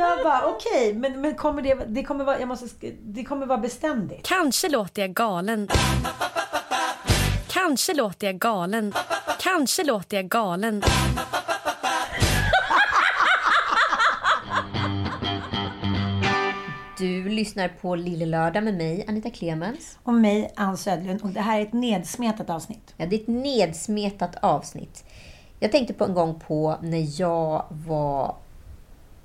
[0.00, 3.58] Jag bara, okej, men, men kommer det, det kommer vara, jag måste, det kommer vara
[3.58, 4.26] beständigt.
[4.26, 5.68] Kanske låter jag galen.
[7.48, 8.94] Kanske låter jag galen.
[9.40, 10.82] Kanske låter jag galen.
[16.98, 19.98] Du lyssnar på Lille Lördag med mig, Anita Clemens.
[20.02, 21.22] Och mig, Ann Södlund.
[21.22, 22.94] Och det här är ett nedsmetat avsnitt.
[22.96, 25.04] Ja, det är ett nedsmetat avsnitt.
[25.58, 28.34] Jag tänkte på en gång på när jag var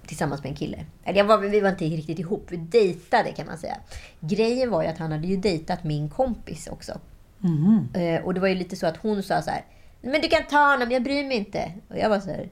[0.08, 0.86] tillsammans med en kille.
[1.04, 3.78] Eller jag var, vi var inte riktigt ihop, vi dejtade kan man säga.
[4.20, 7.00] Grejen var ju att han hade ju dejtat min kompis också.
[8.02, 9.66] Eh, och det var ju lite så att hon sa så här,
[10.02, 11.72] men du kan ta honom, jag bryr mig inte.
[11.90, 12.50] Och jag var så här,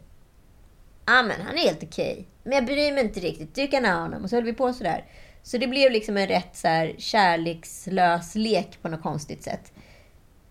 [1.06, 2.28] ja men han är helt okej.
[2.44, 4.24] Men jag bryr mig inte riktigt, du kan ha honom.
[4.24, 5.06] Och så höll vi på sådär.
[5.44, 9.72] Så det blev liksom en rätt så här kärlekslös lek på något konstigt sätt.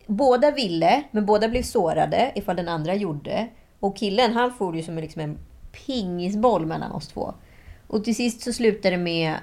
[0.06, 3.48] Båda ville, men båda blev sårade ifall den andra gjorde.
[3.80, 5.38] Och killen, han for ju som liksom en
[5.72, 7.34] pingisboll mellan oss två.
[7.86, 9.34] Och till sist så slutade det med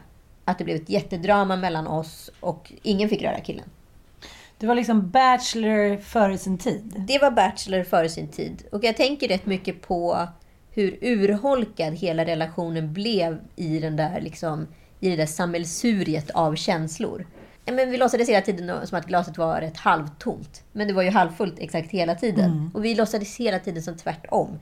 [0.46, 3.70] att det blev ett jättedrama mellan oss och ingen fick röra killen.
[4.58, 6.94] Du var liksom bachelor före sin tid.
[7.08, 8.64] Det var Bachelor före sin tid.
[8.72, 10.28] Och jag tänker rätt mycket på
[10.72, 14.68] hur urholkad hela relationen blev i, den där, liksom,
[15.00, 17.28] i det där sammelsuriet av känslor.
[17.66, 20.64] Men vi låtsades hela tiden som att glaset var rätt halvtomt.
[20.72, 22.72] Men det var ju halvfullt exakt hela tiden.
[22.74, 24.60] Och vi låtsades hela tiden som tvärtom.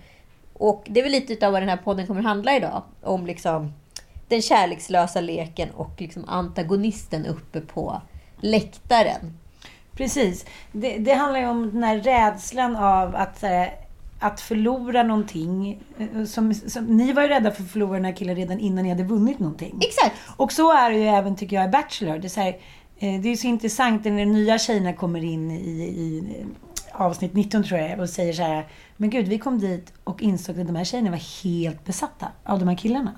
[0.60, 2.84] Och det är väl lite av vad den här podden kommer handla idag.
[3.02, 3.74] Om liksom
[4.28, 8.02] den kärlekslösa leken och liksom antagonisten uppe på
[8.42, 9.38] läktaren.
[9.92, 10.46] Precis.
[10.72, 13.76] Det, det handlar ju om den här rädslan av att, här,
[14.20, 15.84] att förlora någonting.
[16.00, 18.84] Eh, Som, som, ni var ju rädda för att förlora den här killen redan innan
[18.84, 19.80] ni hade vunnit någonting.
[19.82, 20.16] Exakt!
[20.38, 22.18] Och så är det ju även, tycker jag, i Bachelor.
[22.18, 22.58] Det är, så här,
[23.00, 26.24] eh, det är så intressant när de nya tjejerna kommer in i, i
[26.98, 28.68] avsnitt 19, tror jag, och säger så här.
[28.98, 32.60] Men gud, vi kom dit och insåg att de här tjejerna var helt besatta av
[32.60, 33.12] de här killarna.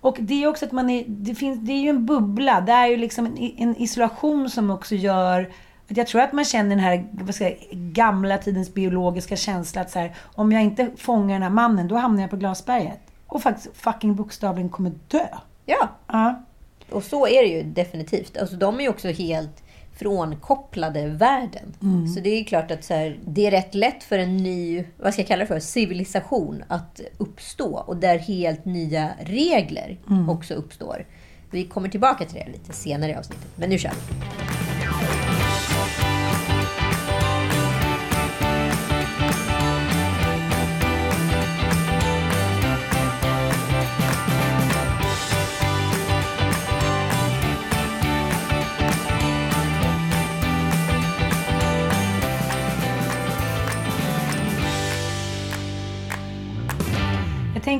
[0.00, 2.60] Och det är också att man är, det finns, det är ju en bubbla.
[2.60, 5.50] Det är ju liksom en, en isolation som också gör
[5.90, 9.80] att jag tror att man känner den här vad ska jag, gamla tidens biologiska känsla
[9.80, 13.00] att så här, om jag inte fångar den här mannen, då hamnar jag på glasberget.
[13.26, 15.26] Och faktiskt fucking bokstavligen kommer dö.
[15.66, 16.44] Ja, Ja.
[16.90, 18.36] Och så är det ju definitivt.
[18.36, 19.63] Alltså, de är ju också helt
[19.96, 21.74] frånkopplade världen.
[22.14, 25.12] Så det är klart att så här, det är rätt lätt för en ny, vad
[25.12, 27.78] ska jag kalla det för, civilisation att uppstå.
[27.86, 31.06] Och där helt nya regler också uppstår.
[31.50, 33.46] Vi kommer tillbaka till det lite senare i avsnittet.
[33.56, 34.43] Men nu kör vi.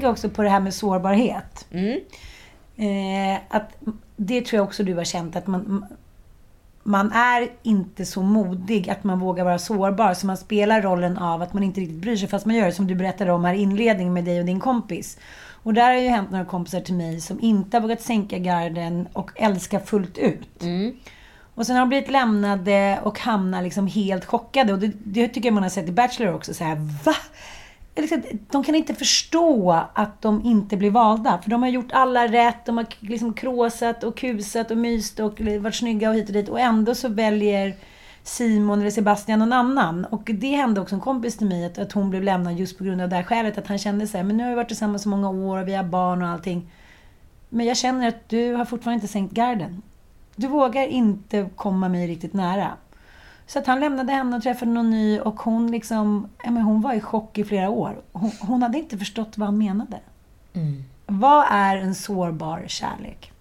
[0.04, 1.66] Tänker också på det här med sårbarhet.
[2.76, 3.70] Eh, att
[4.16, 5.86] det tror jag också du har känt att man,
[6.82, 10.14] man är inte så modig att man vågar vara sårbar.
[10.14, 12.72] Så man spelar rollen av att man inte riktigt bryr sig fast man gör det
[12.72, 15.18] som du berättade om här i inledningen med dig och din kompis.
[15.64, 19.08] Och där har ju hänt några kompisar till mig som inte har vågat sänka garden
[19.12, 20.62] och älska fullt ut.
[21.56, 24.72] Och sen har de blivit lämnade och hamnar liksom helt chockade.
[24.72, 26.54] Och det, det tycker jag man har sett i Bachelor också.
[26.54, 27.14] Så här, va?
[27.96, 31.38] Liksom, de kan inte förstå att de inte blir valda.
[31.42, 32.66] För de har gjort alla rätt.
[32.66, 36.48] De har liksom kråsat och kusat och myst och varit snygga och hit och dit.
[36.48, 37.76] Och ändå så väljer
[38.22, 40.04] Simon eller Sebastian någon annan.
[40.04, 42.84] Och det hände också en kompis till mig att, att hon blev lämnad just på
[42.84, 43.58] grund av det här skälet.
[43.58, 45.68] Att han kände så här, men nu har vi varit tillsammans så många år och
[45.68, 46.70] vi har barn och allting.
[47.48, 49.82] Men jag känner att du har fortfarande inte sänkt garden.
[50.36, 52.72] Du vågar inte komma mig riktigt nära.
[53.46, 56.80] Så att han lämnade henne och träffade någon ny och hon liksom, ja, men hon
[56.80, 58.02] var i chock i flera år.
[58.12, 60.00] Hon, hon hade inte förstått vad han menade.
[61.06, 63.32] Vad är en sårbar kärlek?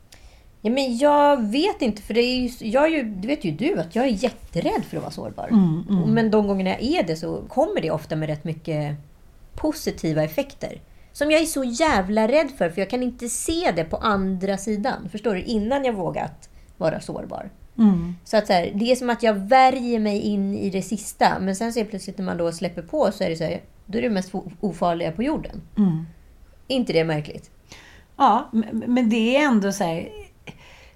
[0.62, 3.52] Ja, men jag vet inte, för det är ju, jag är ju, det vet ju
[3.52, 5.48] du att jag är jätterädd för att vara sårbar.
[6.08, 8.96] Men de gångerna jag är det så kommer det ofta med rätt mycket
[9.56, 10.82] positiva effekter.
[11.14, 14.58] Som jag är så jävla rädd för, för jag kan inte se det på andra
[14.58, 15.10] sidan.
[15.12, 15.42] Förstår du?
[15.42, 17.50] Innan jag vågat vara sårbar.
[18.24, 21.40] Så att så här, det är som att jag värjer mig in i det sista.
[21.40, 23.98] Men sen så plötsligt när man då släpper på så är det så här, då
[23.98, 25.62] är det mest ofarliga på jorden.
[26.68, 27.52] Är inte det märkligt?
[28.18, 30.10] Ja, men det är ändå så här...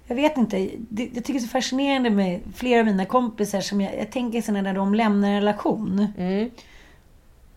[0.06, 0.68] Jag vet inte.
[0.88, 4.12] Det, jag tycker det är så fascinerande med flera av mina kompisar som jag, jag
[4.12, 6.06] tänker så när de lämnar en relation.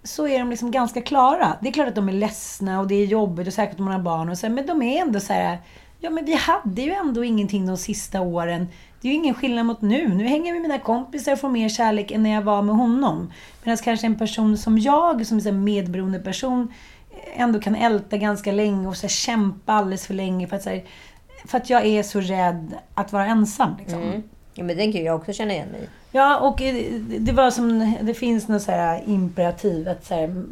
[0.03, 1.57] Så är de liksom ganska klara.
[1.62, 3.94] Det är klart att de är ledsna och det är jobbigt och säkert om man
[3.94, 5.57] har barn och så, men de är ändå så här...
[6.00, 8.67] Ja, men vi hade ju ändå ingenting de sista åren.
[9.01, 10.07] Det är ju ingen skillnad mot nu.
[10.07, 12.75] Nu hänger jag med mina kompisar och får mer kärlek än när jag var med
[12.75, 13.33] honom.
[13.63, 16.74] Medan kanske en person som jag, som är en medberoende person,
[17.36, 20.83] ändå kan älta ganska länge och så kämpa alldeles för länge för att, här,
[21.45, 23.75] för att jag är så rädd att vara ensam.
[23.80, 24.24] Liksom.
[24.53, 25.89] Ja, men den kan jag också känna igen mig.
[26.12, 30.44] Ja, och eh, det var som, det finns något så här imperativ att så här,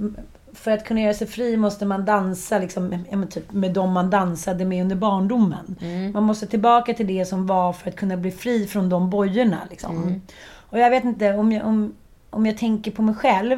[0.59, 4.65] för att kunna göra sig fri måste man dansa liksom, typ med dem man dansade
[4.65, 5.75] med under barndomen.
[6.13, 9.59] Man måste tillbaka till det som var för att kunna bli fri från de bojorna.
[9.69, 10.21] Liksom.
[10.69, 11.94] Och jag vet inte, om jag, om,
[12.29, 13.57] om jag tänker på mig själv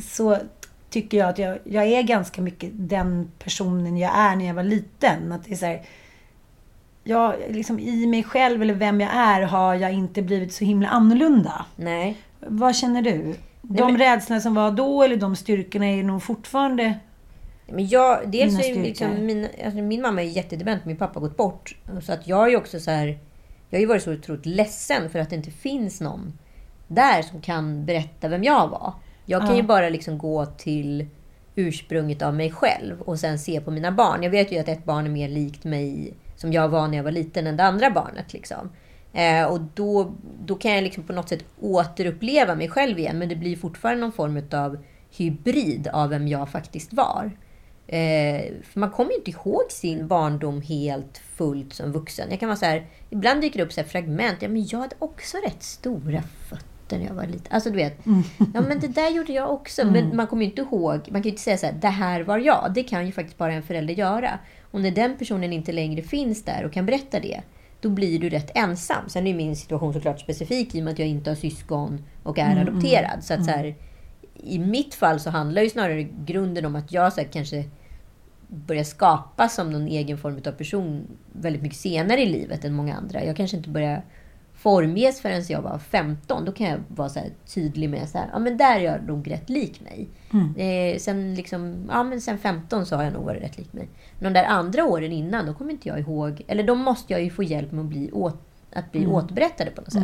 [0.00, 0.38] så
[0.90, 4.62] tycker jag att jag, jag är ganska mycket den personen jag är när jag var
[4.62, 5.32] liten.
[5.32, 5.82] Att det är så här,
[7.04, 10.88] jag, liksom I mig själv eller vem jag är har jag inte blivit så himla
[10.88, 11.64] annorlunda.
[11.76, 12.16] Nej.
[12.40, 13.34] Vad känner du?
[13.78, 16.94] De rädslorna som var då eller de styrkorna är nog fortfarande...
[17.66, 21.20] Men jag, dels Mina är liksom, min, alltså min mamma är jättedement, min pappa har
[21.28, 21.76] gått bort.
[22.02, 23.18] Så att jag är också så här,
[23.70, 26.38] jag har ju varit så otroligt ledsen för att det inte finns någon
[26.88, 28.92] där som kan berätta vem jag var.
[29.26, 29.56] Jag kan Ja.
[29.56, 31.06] ju bara liksom gå till
[31.54, 34.22] ursprunget av mig själv och sen se på mina barn.
[34.22, 37.04] Jag vet ju att ett barn är mer likt mig som jag var när jag
[37.04, 38.32] var liten än det andra barnet.
[38.32, 38.70] Liksom.
[39.12, 40.14] Eh, och då,
[40.44, 43.18] då kan jag liksom på något sätt återuppleva mig själv igen.
[43.18, 44.78] Men det blir fortfarande någon form av
[45.10, 47.30] hybrid av vem jag faktiskt var.
[47.86, 52.30] Eh, för man kommer ju inte ihåg sin barndom helt fullt som vuxen.
[52.30, 54.42] Jag kan vara så här, ibland dyker det upp så här fragment.
[54.42, 57.46] Ja, men jag hade också rätt stora fötter när jag var liten.
[57.50, 57.98] Alltså du vet.
[58.54, 59.86] Ja, men det där gjorde jag också.
[59.86, 60.92] Men man kommer ju inte ihåg.
[60.94, 62.72] Man kan ju inte säga så här, det här var jag.
[62.74, 64.38] Det kan ju faktiskt bara en förälder göra.
[64.70, 67.40] Och när den personen inte längre finns där och kan berätta det.
[67.80, 69.08] Då blir du rätt ensam.
[69.08, 72.38] Sen är min situation såklart specifik i och med att jag inte har syskon och
[72.38, 73.24] är adopterad.
[73.24, 73.74] Så att så här,
[74.34, 77.64] i mitt fall så handlar ju snarare grunden om att jag så här, kanske
[78.48, 82.94] börjar skapa som någon egen form av person väldigt mycket senare i livet än många
[82.94, 83.24] andra.
[83.24, 84.04] Jag kanske inte börjar
[84.60, 86.44] formges förrän jag var 15.
[86.44, 87.20] Då kan jag vara så
[87.54, 90.08] tydlig med så här, ja men där är jag nog rätt lik mig.
[90.56, 93.88] Eh, sen, liksom, ja, men sen 15 så har jag nog varit rätt lik mig.
[94.18, 96.42] Men de där andra åren innan, då kommer inte jag ihåg.
[96.46, 98.40] Eller då måste jag ju få hjälp med att bli, åt,
[98.72, 100.02] att bli återberättade på något sätt.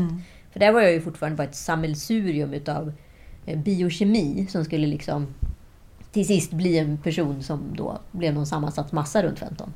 [0.53, 2.93] För där var jag ju fortfarande bara ett sammelsurium utav
[3.47, 5.26] eh, biokemi som skulle liksom
[6.12, 9.73] till sist bli en person som då blev någon sammansatt massa runt 15.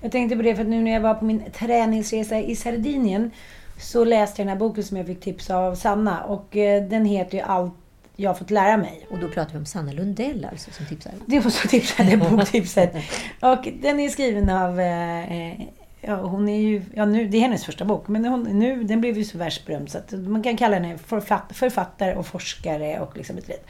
[0.00, 3.30] Jag tänkte på det för att nu när jag var på min träningsresa i Sardinien
[3.78, 7.04] så läste jag den här boken som jag fick tips av Sanna och eh, den
[7.04, 7.74] heter ju Allt
[8.20, 9.06] jag har fått lära mig.
[9.10, 11.12] Och då pratar vi om Sanna Lundell alltså som tipsar.
[11.26, 12.94] Det var så tipsade boktipset.
[13.40, 14.80] Och den är skriven av...
[14.80, 15.60] Eh, eh,
[16.00, 16.82] ja, hon är ju...
[16.94, 19.90] Ja, nu, det är hennes första bok, men hon, nu, den blev ju så världsberömd
[19.90, 23.66] så att man kan kalla henne författ, författare och forskare och liksom ett lit.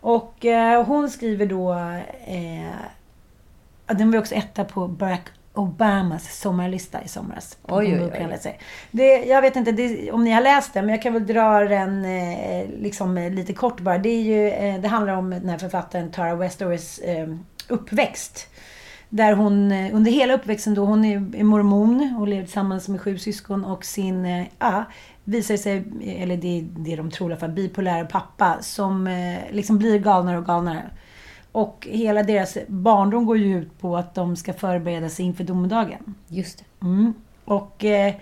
[0.00, 1.72] Och eh, hon skriver då...
[2.26, 2.74] Eh,
[3.86, 7.58] den var också etta på Barack Obamas sommarlista i somras.
[7.62, 8.58] Oj, oj, oj.
[8.90, 11.60] Det, jag vet inte det, om ni har läst den, men jag kan väl dra
[11.60, 13.98] den eh, liksom, eh, lite kort bara.
[13.98, 17.28] Det, är ju, eh, det handlar om den här författaren Tara Westowers eh,
[17.68, 18.48] uppväxt.
[19.08, 23.64] Där hon under hela uppväxten då, hon är mormon och lever tillsammans med sju syskon
[23.64, 24.84] och sin, ja,
[25.24, 25.84] visar sig,
[26.18, 29.08] eller det är det de tror i alla fall, bipolär pappa som
[29.50, 30.90] liksom blir galnare och galnare.
[31.54, 36.14] Och hela deras barndom går ju ut på att de ska förbereda sig inför domedagen.
[36.28, 36.86] Just det.
[36.86, 37.14] Mm.
[37.44, 38.14] Och eh,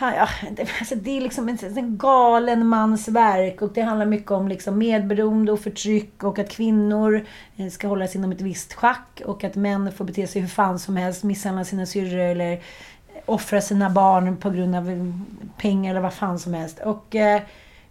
[0.00, 4.30] ja, det, alltså det är liksom en, en galen mans verk och det handlar mycket
[4.30, 7.26] om liksom medberoende och förtryck och att kvinnor
[7.56, 10.78] eh, ska hållas inom ett visst schack och att män får bete sig hur fan
[10.78, 12.58] som helst, misshandla sina syrror eller eh,
[13.26, 15.06] offra sina barn på grund av eh,
[15.56, 16.80] pengar eller vad fan som helst.
[16.84, 17.42] Och eh,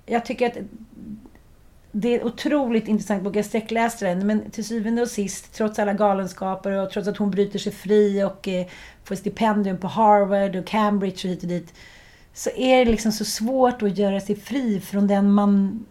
[0.05, 0.57] jag tycker att
[1.91, 3.35] det är en otroligt intressant bok.
[3.35, 4.27] Jag sträckläste den.
[4.27, 8.23] Men till syvende och sist, trots alla galenskaper och trots att hon bryter sig fri
[8.23, 8.67] och eh,
[9.03, 11.73] får stipendium på Harvard och Cambridge och hit och dit.
[12.33, 15.85] Så är det liksom så svårt att göra sig fri från den man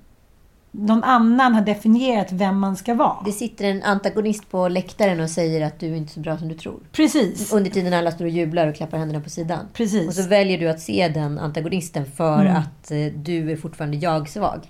[0.79, 3.17] någon annan har definierat vem man ska vara.
[3.25, 6.49] Det sitter en antagonist på läktaren och säger att du är inte så bra som
[6.49, 6.81] du tror.
[6.93, 7.53] Precis.
[7.53, 9.59] Under tiden alla står och jublar och klappar händerna på sidan.
[9.73, 10.09] Precis.
[10.09, 12.57] Och så väljer du att se den antagonisten för Mm.
[12.57, 14.61] att eh, du är fortfarande jag-svag.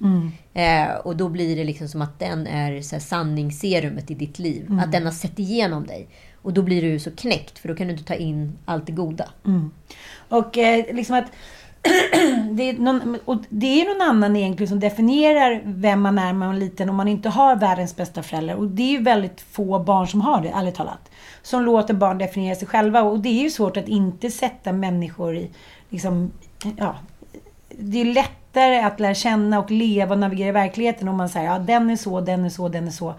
[0.54, 4.38] Eh, och då blir det liksom som att den är så här, sanningsserumet i ditt
[4.38, 4.66] liv.
[4.66, 4.78] Mm.
[4.78, 6.08] Att den har sett igenom dig.
[6.42, 8.92] Och då blir du så knäckt, för då kan du inte ta in allt det
[8.92, 9.28] goda.
[10.28, 11.24] Och eh, liksom att
[12.50, 16.32] det, är någon, och det är någon annan egentligen som definierar vem man är när
[16.32, 18.54] man är liten om man inte har världens bästa föräldrar.
[18.54, 21.10] Och det är ju väldigt få barn som har det, ärligt talat.
[21.42, 23.02] Som låter barn definiera sig själva.
[23.02, 25.50] Och det är ju svårt att inte sätta människor i,
[25.88, 26.32] liksom,
[26.76, 26.94] ja.
[27.70, 31.46] Det är lättare att lära känna och leva och navigera i verkligheten om man säger
[31.46, 33.14] ja den är så, den är så, den är så.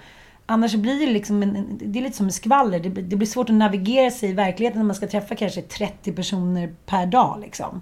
[0.45, 2.79] Annars blir det liksom en, det är lite som en skvaller.
[2.79, 5.61] Det, blir- det blir svårt att navigera sig i verkligheten när man ska träffa kanske
[5.61, 7.39] 30 personer per dag.
[7.41, 7.81] Liksom.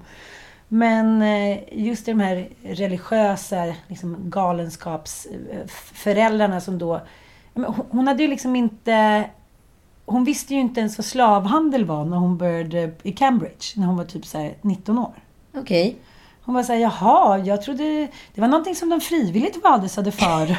[0.67, 7.01] Men eh, just de här religiösa liksom, galenskapsföräldrarna som då...
[7.89, 9.23] hon- hade ju liksom inte...
[10.05, 13.97] Hon visste ju inte ens vad slavhandel var när hon började i Cambridge, när hon
[13.97, 15.13] var typ så här 19 år.
[15.55, 15.95] Okej.
[16.41, 18.07] Hon var såhär, jaha, jag trodde...
[18.33, 20.41] Det var någonting som de frivilligt valde sig för.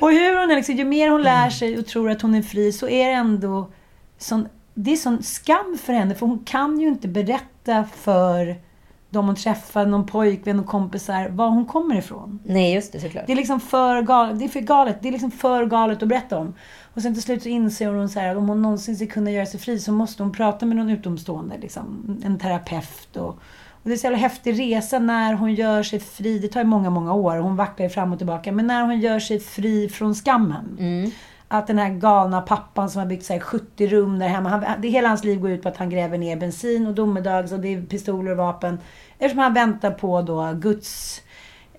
[0.00, 2.42] och hur hon är, liksom, ju mer hon lär sig och tror att hon är
[2.42, 3.70] fri så är det ändå
[4.18, 6.14] sån, det är sån skam för henne.
[6.14, 8.56] För hon kan ju inte berätta för
[9.12, 12.40] de hon träffar, någon pojkvän och kompisar, var hon kommer ifrån.
[12.44, 13.26] Nej, just det, såklart.
[13.26, 14.38] Det är liksom för galet.
[14.38, 14.98] Det är för galet.
[15.02, 16.54] Det är liksom för galet att berätta om.
[16.94, 19.30] Och sen till slut så inser hon så här, att om hon någonsin ska kunna
[19.30, 21.58] göra sig fri så måste hon prata med någon utomstående.
[21.58, 23.16] Liksom, en terapeut.
[23.16, 23.28] Och,
[23.82, 26.38] och det är så jävla häftig resa när hon gör sig fri.
[26.38, 27.36] Det tar ju många, många år.
[27.36, 28.52] Hon vacklar ju fram och tillbaka.
[28.52, 30.76] Men när hon gör sig fri från skammen.
[31.52, 34.48] Att den här galna pappan som har byggt så här 70 rum där hemma.
[34.48, 37.52] Han, det, hela hans liv går ut på att han gräver ner bensin och domedags
[37.52, 38.78] och det är pistoler och vapen.
[39.18, 41.22] Eftersom han väntar på då Guds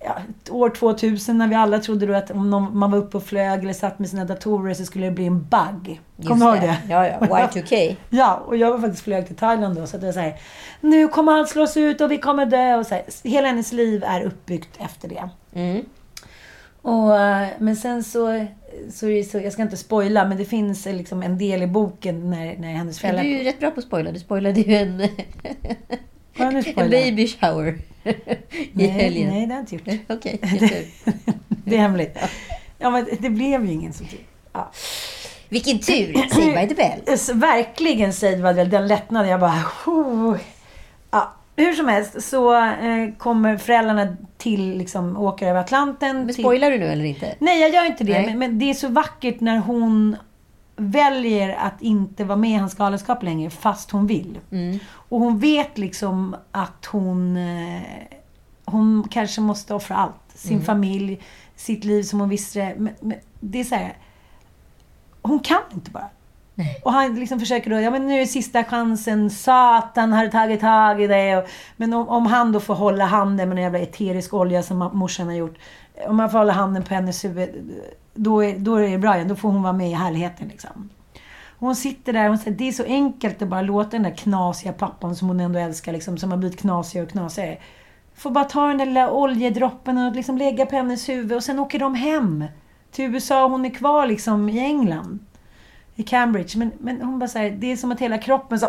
[0.04, 0.16] ja,
[0.50, 3.62] år 2000 när vi alla trodde då att om någon, man var uppe och flög
[3.62, 6.00] eller satt med sina datorer så skulle det bli en bug.
[6.26, 6.76] Kommer du ihåg det?
[6.88, 7.18] Ja, ja.
[7.20, 7.96] Y2K.
[8.10, 10.34] Ja, och jag var faktiskt flög till Thailand då så att det var så här,
[10.80, 14.04] Nu kommer allt slås ut och vi kommer dö och så här, Hela hennes liv
[14.06, 15.28] är uppbyggt efter det.
[15.54, 15.84] Mm.
[16.82, 18.46] Och, eh, men sen så,
[18.92, 22.30] så, det så, jag ska inte spoila, men det finns liksom en del i boken
[22.30, 23.24] när, när hennes Du föräldrar...
[23.24, 24.12] är ju rätt bra på att spoila.
[24.12, 25.00] Du spoilade ju en,
[26.76, 27.78] en baby shower
[28.72, 29.28] i helgen.
[29.28, 30.00] nej, det har jag inte gjort.
[30.08, 30.84] Okej, jättekul.
[31.48, 32.18] Det är hemligt.
[32.78, 34.20] Ja, men det blev ju ingen som tur.
[34.52, 34.72] Ja.
[35.48, 36.12] Vilken tur!
[36.60, 37.18] By the bell.
[37.18, 39.30] Så verkligen Saved by the Bell, den lättnaden.
[39.30, 39.62] Jag bara...
[39.86, 40.36] Oh.
[41.56, 46.16] Hur som helst så eh, kommer föräldrarna till, liksom, åker över Atlanten.
[46.16, 46.44] Men till...
[46.44, 47.34] spoilar du nu eller inte?
[47.38, 48.26] Nej, jag gör inte det.
[48.26, 50.16] Men, men det är så vackert när hon
[50.76, 54.38] väljer att inte vara med i hans galenskap längre, fast hon vill.
[54.50, 54.78] Mm.
[55.08, 57.82] Och hon vet liksom att hon, eh,
[58.64, 60.14] hon kanske måste offra allt.
[60.34, 60.64] Sin Mm.
[60.64, 61.20] familj,
[61.56, 62.74] sitt liv som hon visste det.
[62.78, 63.96] Men, men det är så här.
[65.22, 66.08] Hon kan inte bara.
[66.82, 71.02] Och han liksom försöker då, ja men nu är sista chansen, Satan har tagit tag
[71.02, 71.36] i det.
[71.36, 74.90] Och, men om, om han då får hålla handen med en jävla eterisk olja som
[74.92, 75.58] morsan har gjort.
[76.06, 77.70] Om man får hålla handen på hennes huvud,
[78.14, 79.28] då är, då är det bra igen.
[79.28, 80.90] Då får hon vara med i härligheten liksom.
[81.58, 84.72] Hon sitter där och säger det är så enkelt att bara låta den där knasiga
[84.72, 87.58] pappan som hon ändå älskar, liksom, som har blivit knasigare och knasigare.
[88.14, 91.58] Får bara ta den där lilla oljedroppen och liksom lägga på hennes huvud och sen
[91.58, 92.44] åker de hem
[92.90, 93.44] till USA.
[93.44, 95.18] och Hon är kvar liksom i England.
[95.96, 96.58] I Cambridge.
[96.58, 98.66] Men, men hon bara säger det är som att hela kroppen så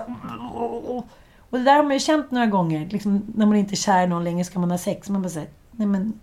[1.49, 2.89] Och det där har man ju känt några gånger.
[2.89, 5.09] Liksom, när man inte är kär någon längre ska man ha sex.
[5.09, 6.19] Man bara säger nej men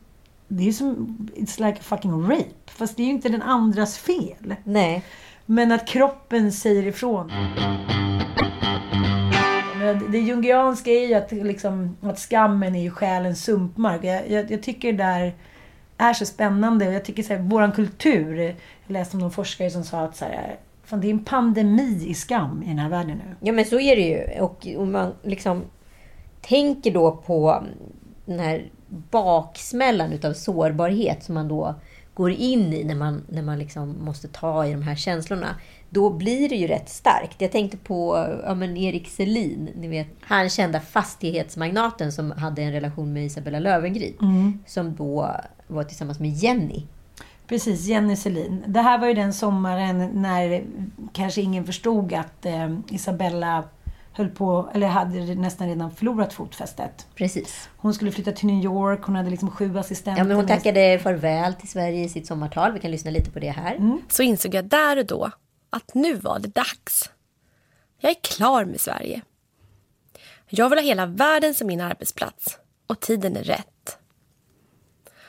[0.48, 2.50] det är ju som, it's like a fucking rape.
[2.66, 4.54] Fast det är ju inte den andras fel.
[4.64, 5.04] Nej.
[5.46, 7.32] Men att kroppen säger ifrån.
[10.08, 14.04] Det jungianska är ju att, liksom, att skammen är ju själens sumpmark.
[14.04, 15.34] Jag, jag, jag tycker det där
[15.98, 16.84] är så spännande.
[16.84, 18.38] Jag tycker så här, våran kultur.
[18.38, 18.54] Jag
[18.86, 20.56] läste om någon forskare som sa att så här,
[20.92, 23.36] fan, det är en pandemi i skam i den här världen nu.
[23.40, 24.40] Ja, men så är det ju.
[24.40, 25.62] Och om man liksom
[26.40, 27.64] tänker då på
[28.26, 28.70] den här
[29.10, 31.74] baksmällan utav sårbarhet som man då
[32.14, 35.56] går in i när man, när man liksom måste ta i de här känslorna.
[35.90, 37.40] Då blir det ju rätt starkt.
[37.40, 42.72] Jag tänkte på ja, men Erik Selin, ni vet, han kända fastighetsmagnaten som hade en
[42.72, 44.16] relation med Isabella Löwengrip.
[44.66, 46.82] Som då var tillsammans med Jenny.
[47.46, 48.64] Precis, Jenny Selin.
[48.66, 50.64] Det här var ju den sommaren när
[51.12, 53.64] kanske ingen förstod att eh, Isabella
[54.12, 57.06] höll på, eller hade nästan redan förlorat fotfästet.
[57.14, 57.68] Precis.
[57.76, 60.20] Hon skulle flytta till New York, hon hade liksom sju assistenter.
[60.20, 62.72] Ja, men hon tackade farväl till Sverige i sitt sommartal.
[62.72, 63.98] Vi kan lyssna lite på det här.
[64.08, 65.30] Så insåg jag där och då
[65.70, 67.10] att nu var det dags.
[68.00, 69.22] Jag är klar med Sverige.
[70.48, 73.98] Jag vill ha hela världen som min arbetsplats och tiden är rätt.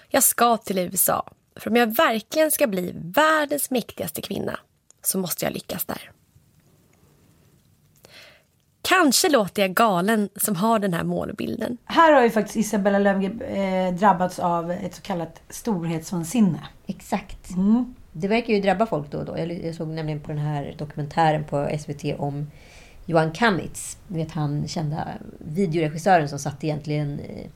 [0.09, 4.59] Jag ska till USA, för om jag verkligen ska bli världens mäktigaste kvinna
[5.01, 6.11] så måste jag lyckas där.
[8.81, 11.77] Kanske låter jag galen som har den här målbilden.
[11.85, 16.67] Här har ju faktiskt Isabella Löwengrip eh, drabbats av ett så kallat storhetsvansinne.
[16.87, 17.49] Exakt.
[17.49, 17.95] Mm.
[18.11, 19.37] Det verkar ju drabba folk då och då.
[19.37, 22.51] Jag, såg nämligen på den här dokumentären på SVT om
[23.05, 23.97] Johan Kamitz.
[24.07, 25.07] Du vet han kända
[25.37, 27.49] videoregissören som satt egentligen eh,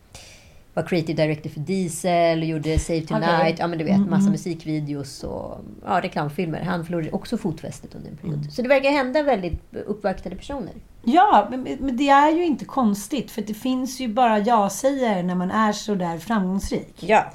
[0.78, 3.40] var creative director för Diesel och gjorde Save Tonight.
[3.40, 3.56] Okej.
[3.60, 6.62] Ja men du vet, massa musikvideos och ja, reklamfilmer.
[6.62, 8.52] Han förlorade också fotfästet under en period.
[8.52, 10.74] Så det verkar hända väldigt uppvaktade personer.
[11.04, 13.32] Ja, men, det är ju inte konstigt.
[13.32, 16.96] För det finns ju bara ja-sägare när man är så där framgångsrik.
[17.00, 17.26] Ja.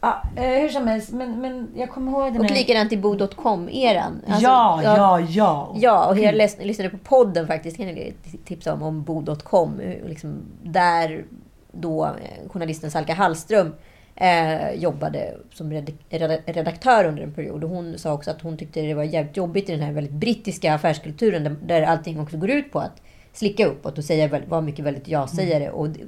[0.00, 2.56] Ja, eh, hur som helst, men, men jag kommer ihåg den Och här...
[2.56, 4.20] likadant i Bo.com-eran.
[4.26, 5.74] Alltså, ja, ja, ja.
[5.76, 8.12] Ja, och jag läs, lyssnade på podden faktiskt, kan jag
[8.44, 9.80] tipsa om, om Bo.com.
[10.06, 11.24] Liksom, där
[11.72, 13.74] då eh, journalisten Salka Hallström
[14.16, 17.64] eh, jobbade som redak- reda- redaktör under en period.
[17.64, 20.12] Och hon sa också att hon tyckte det var jävligt jobbigt i den här väldigt
[20.12, 24.60] brittiska affärskulturen där, där allting också går ut på att slicka uppåt och säga, vara
[24.60, 25.70] mycket väldigt ja-sägare.
[25.70, 26.00] Och det,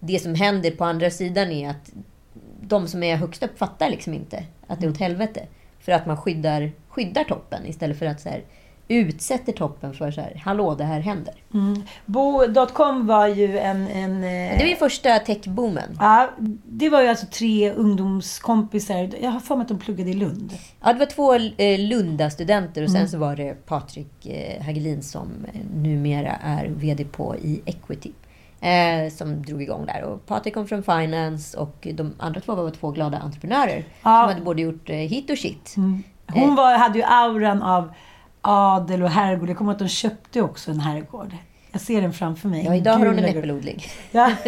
[0.00, 1.92] det som händer på andra sidan är att
[2.60, 5.46] de som är högst upp fattar liksom inte att det är åt helvete.
[5.78, 8.42] För att man skyddar, skyddar toppen istället för att så här,
[8.90, 11.34] utsätter toppen för så här, hallå det här händer.
[11.54, 11.82] Mm.
[12.06, 13.88] Bo.com var ju en...
[13.88, 15.96] en eh, Det var ju första techboomen.
[15.98, 16.30] Ja,
[16.64, 19.10] det var ju alltså tre ungdomskompisar.
[19.20, 20.52] Jag har för mig att de pluggade i Lund.
[20.84, 25.28] Ja, det var två eh, Lunda-studenter och sen så var det Patrik eh, Hagelin som
[25.74, 28.12] numera är VD på i Equity.
[28.60, 30.02] Eh, som drog igång där.
[30.02, 33.84] Och Patrik kom från Finance och de andra två var två glada entreprenörer.
[34.02, 34.22] Ja.
[34.22, 35.74] Som hade både gjort eh, hit och shit.
[36.32, 37.92] Hon var, hade ju auran av
[38.40, 39.50] adel och herrgård.
[39.50, 41.36] Jag kommer ihåg att de köpte också en herrgård.
[41.72, 42.64] Jag ser den framför mig.
[42.64, 43.84] Ja, idag har hon en äppelodling.
[44.10, 44.32] Ja.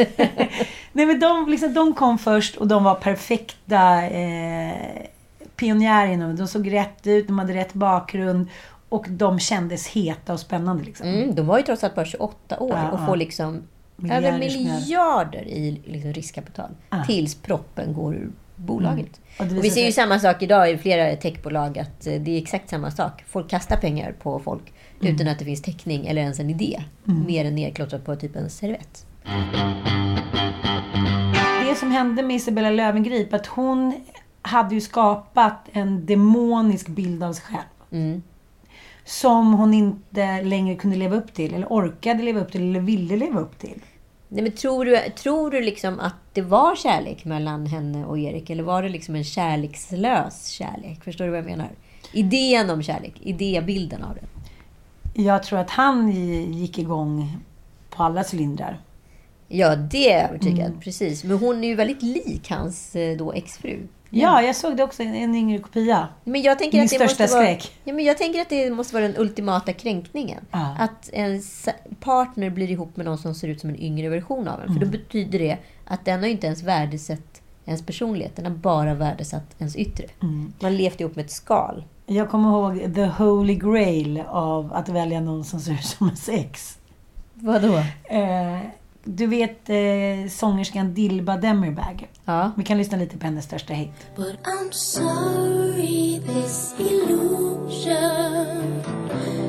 [0.93, 5.07] Nej, men de, liksom, de kom först och de var perfekta eh,
[5.57, 6.37] pionjärer inom.
[6.37, 8.49] De såg rätt ut, de hade rätt bakgrund
[8.89, 10.85] och de kändes heta och spännande.
[10.85, 11.07] Liksom.
[11.07, 13.07] Mm, de var ju trots allt bara 28 år Ja, och ja.
[13.07, 13.63] får liksom
[13.97, 16.71] Miljarder över miljarder i liksom riskkapital.
[17.07, 18.31] Tills proppen går ur
[18.63, 19.21] bolaget.
[19.39, 22.31] Och det Och vi ser ju samma sak idag i flera techbolag, att eh, det
[22.31, 23.25] är exakt samma sak.
[23.29, 25.15] Folk kastar pengar på folk Mm.
[25.15, 26.83] utan att det finns täckning eller ens en idé.
[27.05, 29.07] Mer än nedklottrat på typ en servett.
[31.69, 33.95] Det som hände med Isabella Löwengrip, att hon
[34.43, 38.03] hade ju skapat en demonisk bild av sig själv.
[38.03, 38.23] Mm.
[39.05, 43.17] Som hon inte längre kunde leva upp till, eller orkade leva upp till, eller ville
[43.17, 43.81] leva upp till.
[44.35, 48.51] Nej, men tror du, tror du liksom att det var kärlek mellan henne och Erik?
[48.51, 51.05] Eller var det liksom en kärlekslös kärlek?
[51.05, 51.71] Förstår du vad jag menar?
[52.13, 54.25] Idén om kärlek, idébilden av den.
[55.25, 56.11] Jag tror att han
[56.53, 57.39] gick igång
[57.91, 58.81] på alla cylindrar.
[59.49, 60.67] Ja, det är jag övertygad.
[60.67, 60.81] Mm.
[60.81, 61.25] Precis.
[61.25, 63.87] Men hon är ju väldigt lik hans eh, då exfru.
[64.21, 66.09] Ja, jag såg det också, en- yngre kopia.
[66.25, 67.73] Men jag tänker Min att det största måste vara, skräck.
[67.85, 70.45] ja, men jag tänker att det måste vara den ultimata kränkningen.
[70.51, 70.77] Ja.
[70.79, 71.43] Att en
[72.01, 74.67] partner blir ihop med någon som ser ut som en yngre version av en.
[74.67, 74.91] För då Mm.
[74.91, 78.37] betyder det att den har inte ens värdesatt ens personlighet.
[78.37, 80.05] Den har bara värdesatt ens yttre.
[80.23, 80.53] Mm.
[80.61, 81.85] Man levt ihop med ett skal.
[82.07, 86.29] Jag kommer ihåg the holy grail av att välja någon som ser ut som ens
[86.29, 86.79] ex.
[87.35, 87.77] Vadå?
[88.05, 88.59] Eh,
[89.05, 92.09] du vet eh, sångerskan Dilba Demirbag.
[92.25, 92.53] Ja.
[92.57, 93.91] Vi kan lyssna lite på hennes största hit.
[94.17, 97.83] But I'm sorry this illusion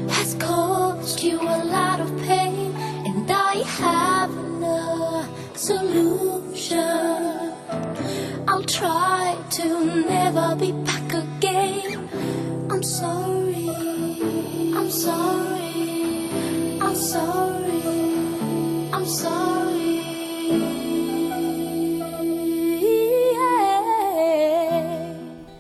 [0.10, 5.24] has caused you a lot of pain, and I have no
[5.56, 7.52] solution.
[8.48, 12.10] I'll try to never be back again.
[12.70, 13.70] I'm sorry,
[14.76, 16.30] I'm sorry,
[16.82, 17.83] I'm sorry, I'm sorry.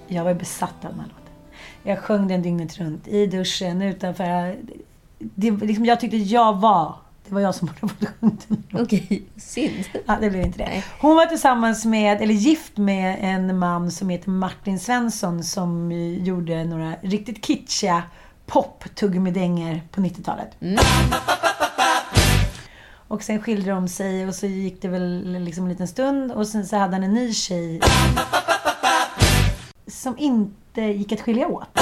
[0.07, 1.33] Jag var besatt av den här låten.
[1.83, 3.07] Jag sjöng den dygnet runt.
[3.07, 4.55] I duschen, utanför.
[5.19, 6.95] Det, liksom, jag tyckte jag var...
[7.27, 8.63] Det var jag som borde ha sjunga den.
[8.81, 9.85] Okej, synd.
[10.05, 10.65] Ja, det blev inte det.
[10.65, 10.83] Nej.
[11.01, 16.63] Hon var tillsammans med, eller gift med en man som heter Martin Svensson som gjorde
[16.63, 18.03] några riktigt kitschiga
[18.45, 20.49] pop-tuggummi-dängor på 90-talet.
[23.07, 26.47] Och sen skilde de sig och så gick det väl liksom en liten stund och
[26.47, 27.81] sen så hade han en ny tjej
[29.87, 31.67] som inte gick att skilja åt.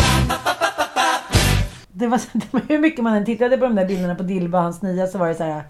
[1.93, 2.21] Det var,
[2.67, 5.17] hur mycket man än tittade på de där bilderna på Dilba och hans nya så
[5.17, 5.63] var det så här.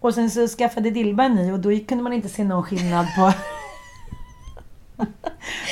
[0.00, 3.06] Och sen så skaffade Dilba en ny och då kunde man inte se någon skillnad
[3.16, 3.32] på...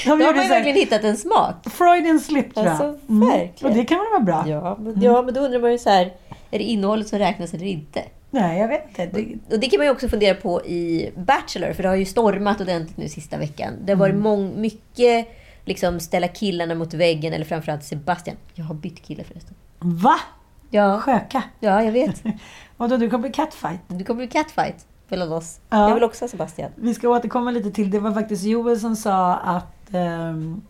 [0.04, 1.54] De har man ju verkligen hittat en smak.
[1.70, 2.72] Freudian slip tror jag.
[2.72, 3.72] Alltså, verkligen.
[3.72, 4.44] Och det kan väl vara bra?
[4.48, 6.12] Ja, men, ja, men då undrar man ju så här,
[6.50, 8.02] är det innehållet som räknas eller inte?
[8.30, 9.06] Nej, jag vet inte.
[9.06, 12.04] Det, Och det kan man ju också fundera på i Bachelor, för det har ju
[12.04, 13.72] stormat ordentligt nu sista veckan.
[13.84, 15.28] Det har varit mång, mycket
[15.64, 18.36] liksom ställa killarna mot väggen, eller framförallt Sebastian.
[18.54, 19.54] Jag har bytt kille förresten.
[19.78, 20.14] va?
[20.70, 21.42] Ja, Sköka?
[21.60, 22.22] ja jag vet.
[22.76, 23.80] Vadå, du kommer bli catfight?
[23.88, 25.60] Det kommer bli catfight mellan oss.
[25.70, 25.88] Ja.
[25.88, 26.70] Jag vill också ha Sebastian.
[26.74, 30.62] Vi ska återkomma lite till, det var faktiskt Joel som sa att ehm,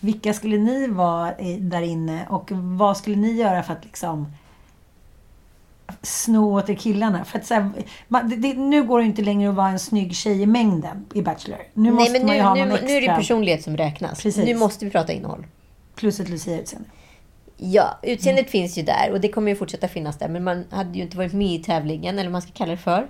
[0.00, 4.32] vilka skulle ni vara där inne och vad skulle ni göra för att liksom
[6.02, 7.24] sno åt er killarna?
[7.24, 7.70] För att så här,
[8.08, 11.04] man, det, det, nu går det inte längre att vara en snygg tjej i mängden
[11.14, 11.58] i Bachelor.
[11.74, 13.62] Nu Nej, måste men man nu, ju ha nu, någon nu extra är det personlighet
[13.64, 14.22] som räknas.
[14.22, 14.44] Precis.
[14.44, 15.46] Nu måste vi prata innehåll.
[15.94, 16.88] plus ett Lucia-utseende.
[17.56, 20.28] Ja, utseendet finns ju där och det kommer ju fortsätta finnas där.
[20.28, 22.76] Men man hade ju inte varit med i tävlingen, eller vad man ska kalla det
[22.78, 23.06] för.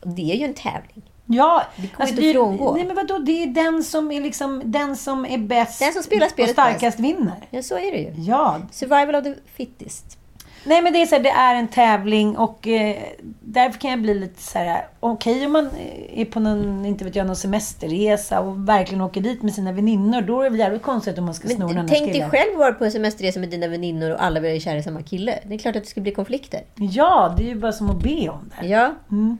[0.00, 1.02] Och det är ju en tävling.
[1.26, 2.74] Ja, Det går inte det är- att frångå.
[2.74, 6.02] Nej men vadå, det är den som är liksom, den som är bäst Den som
[6.02, 7.46] spelar och starkast vinner.
[7.50, 8.12] Ja, så är det ju.
[8.16, 10.18] Ja, Survival of the fittest.
[10.64, 12.96] Nej men det är så här, det är en tävling och eh,
[13.40, 14.86] därför kan jag bli lite så här.
[15.00, 19.20] okej om man eh, är på någon, inte vet jag, någon semesterresa och verkligen åker
[19.20, 22.04] dit med sina väninnor, då är det jävligt konstigt om man ska sno den tänk
[22.04, 22.30] dig killen.
[22.30, 25.38] själv vara på en semesterresa med dina väninnor och alla vara kära i samma kille.
[25.44, 26.60] Det är klart att det ska bli konflikter.
[26.74, 28.66] Ja, det är ju bara som att be om det.
[28.66, 28.94] Ja.
[29.10, 29.38] Mm.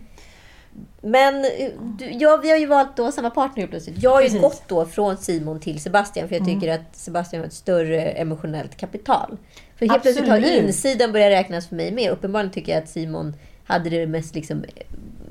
[1.03, 4.03] Men eh, du, ja, vi har ju valt då samma partner plötsligt.
[4.03, 4.43] Jag har ju Precis.
[4.43, 8.77] gått då från Simon till Sebastian för jag tycker att Sebastian har ett större emotionellt
[8.77, 9.37] kapital.
[9.79, 10.63] För helt plötsligt har Absolut.
[10.63, 12.11] insidan börjat räknas för mig med.
[12.11, 14.65] Uppenbarligen tycker jag att Simon hade det mest liksom,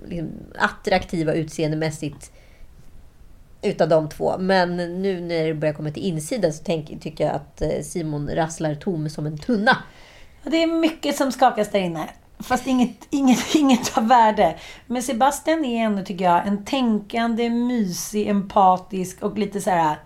[0.07, 2.31] liksom attraktiva utseendemässigt
[3.61, 4.37] utav de två.
[4.39, 8.29] Men nu när det börjar komma till insidan så tänk, tycker jag att eh, Simon
[8.29, 9.77] rasslar tom som en tunna.
[10.43, 12.09] Det är mycket som skakas där inne.
[12.39, 14.55] Fast inget, inget, inget av värde.
[14.87, 19.97] Men Sebastian är ändå, tycker jag, en tänkande, mysig, empatisk och lite så här...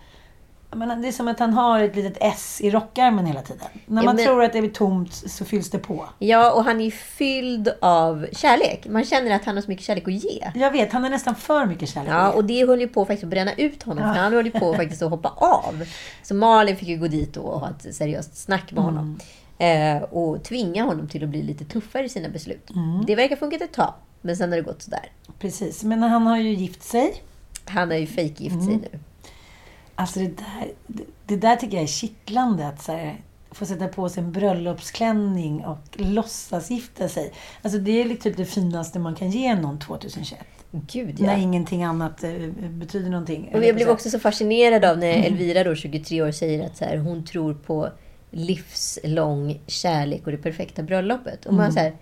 [0.77, 3.67] menar, Det är som att han har ett litet S i rockärmen hela tiden.
[3.85, 6.05] När Ja, man men- tror att det är tomt så fylls det på.
[6.19, 8.87] Ja, och han är fylld av kärlek.
[8.89, 10.51] Man känner att han har så mycket kärlek att ge.
[10.55, 12.11] Jag vet, han har nästan för mycket kärlek.
[12.13, 14.13] Ja, och det höll ju på faktiskt att bränna ut honom.
[14.13, 15.85] För han höll ju på faktiskt att hoppa av.
[16.23, 19.19] Så Malin fick ju gå dit och ha ett seriöst snack med honom.
[19.57, 22.69] Eh, och tvinga honom till att bli lite tuffare i sina beslut.
[23.07, 23.93] Det verkar funkat ett tag.
[24.21, 25.11] Men sen har det gått sådär.
[25.39, 27.23] Precis, men han har ju gift sig.
[27.65, 28.99] Han har ju fejkgift sig nu.
[30.01, 32.67] Alltså det där, det, det där tycker jag är kittlande.
[32.67, 37.33] Att så här, få sätta på sig en bröllopsklänning och låtsas gifta sig.
[37.61, 40.39] Alltså det är typ det finaste man kan ge någon 2021.
[40.71, 41.25] Gud ja.
[41.25, 42.31] När ingenting annat eh,
[42.69, 43.51] betyder någonting.
[43.53, 46.85] Och jag blev också så fascinerad av när Elvira, då, 23 år, säger att så
[46.85, 47.89] här, hon tror på
[48.31, 51.45] livslång kärlek och det perfekta bröllopet.
[51.45, 51.95] Och man så här,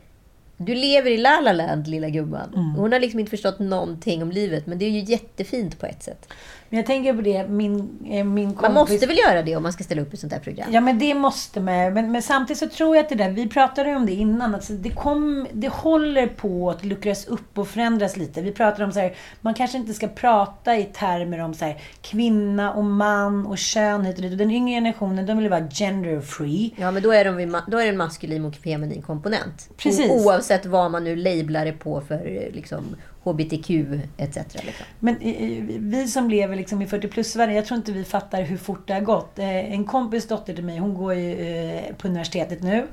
[0.58, 2.74] du lever i La La Land, lilla gumman.
[2.78, 6.04] Hon har liksom inte förstått någonting om livet, men det är ju jättefint på ett
[6.04, 6.28] sätt.
[6.70, 8.62] Men jag tänker på det, min, eh, min kompis...
[8.62, 10.70] Man måste väl göra det om man ska ställa upp i sånt här program?
[10.72, 11.94] Ja, men det måste man.
[11.94, 14.56] Men, men samtidigt så tror jag att det där, vi pratade ju om det innan,
[14.56, 18.42] alltså det, kom, det håller på att luckras upp och förändras lite.
[18.42, 21.82] Vi pratade om så här, man kanske inte ska prata i termer om så här,
[22.02, 24.32] kvinna och man och kön hit och dit.
[24.32, 26.74] Och den yngre generationen, de vill vara gender free.
[26.78, 29.70] Ja, men då är, de, då är det en maskulin och feminin komponent.
[29.78, 30.12] Precis.
[30.12, 33.70] Oavsett vad man nu lablar det på för eh, liksom, HBTQ
[34.18, 34.38] etc.
[34.38, 34.86] Liksom.
[35.00, 38.42] Men eh, eh, vi som lever liksom i 40 plus-världen, jag tror inte vi fattar
[38.42, 39.40] hur fort det har gått.
[39.40, 42.88] Eh, en kompis dotter till mig, hon går ju på universitetet nu.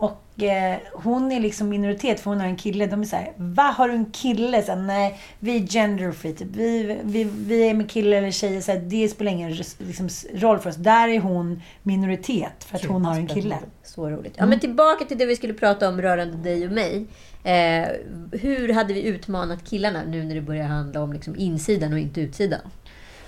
[0.00, 2.86] Och eh, hon är liksom minoritet för hon har en kille.
[2.86, 4.62] De är såhär, va har du en kille?
[4.62, 6.32] Så här, Nej, vi är genderfree.
[6.32, 6.48] Typ.
[6.52, 8.60] Vi, vi, vi är med kille eller tjejer.
[8.60, 10.76] Så här, det spelar ingen liksom, roll för oss.
[10.76, 13.58] Där är hon minoritet för att hon har en kille.
[13.82, 14.34] Så roligt.
[14.36, 17.06] Ja, men tillbaka till det vi skulle prata om rörande dig och mig.
[17.44, 17.88] Eh,
[18.32, 22.20] hur hade vi utmanat killarna nu när det börjar handla om liksom insidan och inte
[22.20, 22.60] utsidan?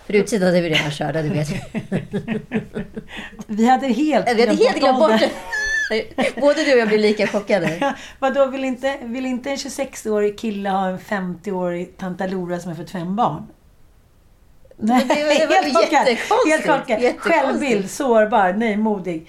[0.06, 1.60] För utsidan är vi redan körda, det vet vi.
[3.46, 5.30] Vi hade helt glömt bort det.
[6.36, 7.94] Både du och jag blir lika chockade.
[8.18, 12.90] Vadå, vill inte, vill inte en 26-årig kille ha en 50-årig tantalora som har fått
[12.90, 13.46] fem barn?
[14.76, 17.00] Nej, det det var helt jättekonstigt.
[17.00, 17.20] Helt.
[17.20, 19.26] Självbild, sårbar, nej, modig.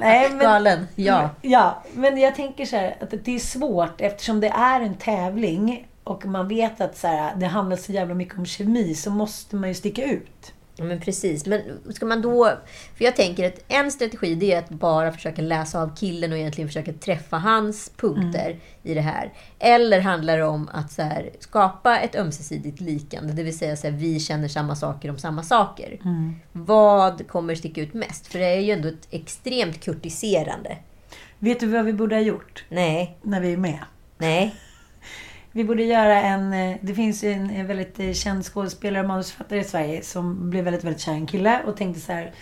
[0.00, 1.30] Nej, men, Galen, ja.
[1.42, 5.88] Ja, men jag tänker så här att det är svårt eftersom det är en tävling
[6.04, 9.56] och man vet att så här, det handlar så jävla mycket om kemi så måste
[9.56, 10.52] man ju sticka ut.
[10.78, 11.46] Ja, men precis.
[11.46, 11.60] Men
[11.90, 12.52] ska man då...
[12.96, 16.38] För jag tänker att en strategi det är att bara försöka läsa av killen och
[16.38, 19.32] egentligen försöka träffa hans punkter i det här.
[19.58, 23.84] Eller handlar det om att så här, skapa ett ömsesidigt likande, det vill säga att
[23.84, 25.98] vi känner samma saker om samma saker.
[26.52, 28.26] Vad kommer sticka ut mest?
[28.26, 30.76] För det är ju ändå ett extremt kurtiserande.
[31.38, 33.78] Vet du vad vi borde ha gjort Nej, när vi är med?
[34.18, 34.54] nej.
[35.58, 36.52] Vi borde göra en...
[36.52, 40.64] eh, Det finns ju en väldigt eh, känd skådespelare och manusförfattare i Sverige som blev
[40.64, 42.32] väldigt, väldigt kär i en kille och tänkte så här...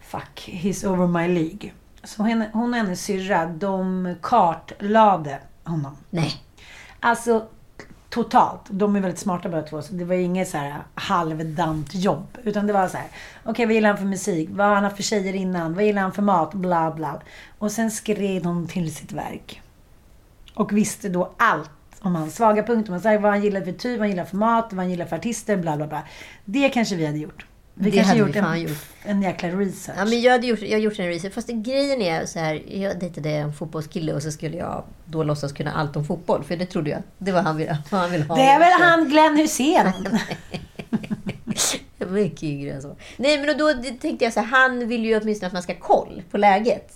[0.00, 1.72] Fuck, he's over my League.
[2.04, 5.96] Så henne, hon och hennes syrra, de kartlade honom.
[6.10, 6.32] Nej.
[7.00, 7.46] Alltså,
[8.08, 8.60] totalt.
[8.70, 12.38] De är väldigt smarta båda två, så det var inget så här halvdant jobb.
[12.44, 13.06] Utan det var så här,
[13.44, 14.48] okej vad gillar han för musik?
[14.52, 15.74] Vad har han haft för tjejer innan?
[15.74, 16.54] Vad gillar han för mat?
[16.54, 17.20] Bla, bla.
[17.58, 19.62] Och sen skrev de till sitt verk.
[20.54, 21.70] Och visste då allt
[22.00, 22.90] om hans svaga punkter.
[22.92, 25.06] Man säger vad han gillar för typ, vad han gillar för mat, vad han gillar
[25.06, 26.02] för artister, bla, bla, bla.
[26.44, 27.46] Det kanske vi hade gjort.
[27.74, 28.78] Vi Det kanske hade gjort, vi en, gjort.
[29.02, 29.98] en jäkla research.
[29.98, 31.32] Ja, men jag hade gjort, jag har gjort en research.
[31.34, 32.62] Fast grejen är så här.
[32.68, 36.44] Jag dejtade en fotbollskille och så skulle jag då låtsas kunna allt om fotboll.
[36.44, 37.02] För det trodde jag.
[37.18, 38.36] Det var han ville, vad han ville ha.
[38.36, 39.92] det är väl han Glenn Hussein?
[41.98, 42.96] Var mycket yngre än så.
[43.16, 44.46] Nej, men då tänkte jag så här.
[44.46, 46.92] Han vill ju åtminstone att man ska ha koll på läget.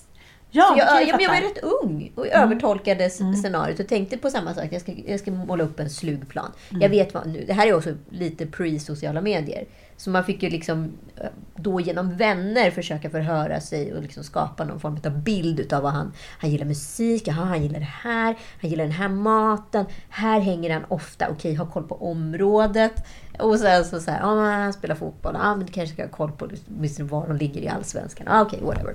[0.57, 4.31] Ja, jag, jag, men jag var rätt ung och övertolkade s- scenariot och tänkte på
[4.31, 4.65] samma sak.
[4.71, 6.51] Jag ska, jag ska måla upp en slug plan.
[6.81, 7.45] Jag vet vad nu.
[7.47, 9.65] Det här är också lite pre-sociala medier.
[9.97, 14.65] Så man fick ju liksom eh, då genom vänner försöka förhöra sig och liksom skapa
[14.65, 16.13] någon form av bild utav vad han...
[16.39, 20.71] Han gillar musik, jaha, han gillar det här, han gillar den här maten, här hänger
[20.71, 22.93] han ofta, okej, ha koll på området.
[23.39, 26.03] Och sen så, så här, ja, men han spelar fotboll, ja, men du kanske ska
[26.03, 28.27] ha koll på åtminstone var de ligger i Allsvenskan.
[28.31, 28.95] Ja, okej, whatever.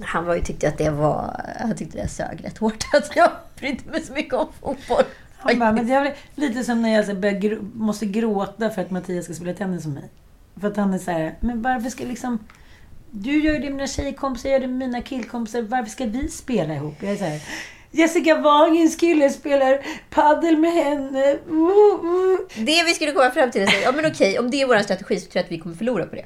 [0.00, 1.44] Han var ju, tyckte att det var...
[1.60, 5.04] Han tyckte det sög rätt hårt att jag brydde mig så mycket om fotboll.
[5.38, 8.90] Han bara, men det är lite som när jag börjar grå, måste gråta för att
[8.90, 10.10] Mattias ska spela tennis med mig.
[10.60, 12.38] För att han är så här, men varför ska liksom...
[13.10, 15.62] Du gör ju det med dina tjejkompisar, jag gör det med mina killkompisar.
[15.62, 16.94] Varför ska vi spela ihop?
[17.00, 17.42] Jag är så här,
[17.90, 21.38] Jessica Wahlgrens kille spelar paddel med henne.
[21.50, 22.38] Uh, uh.
[22.56, 24.78] Det vi skulle komma fram till är så ja men okej, om det är vår
[24.78, 26.24] strategi så tror jag att vi kommer förlora på det.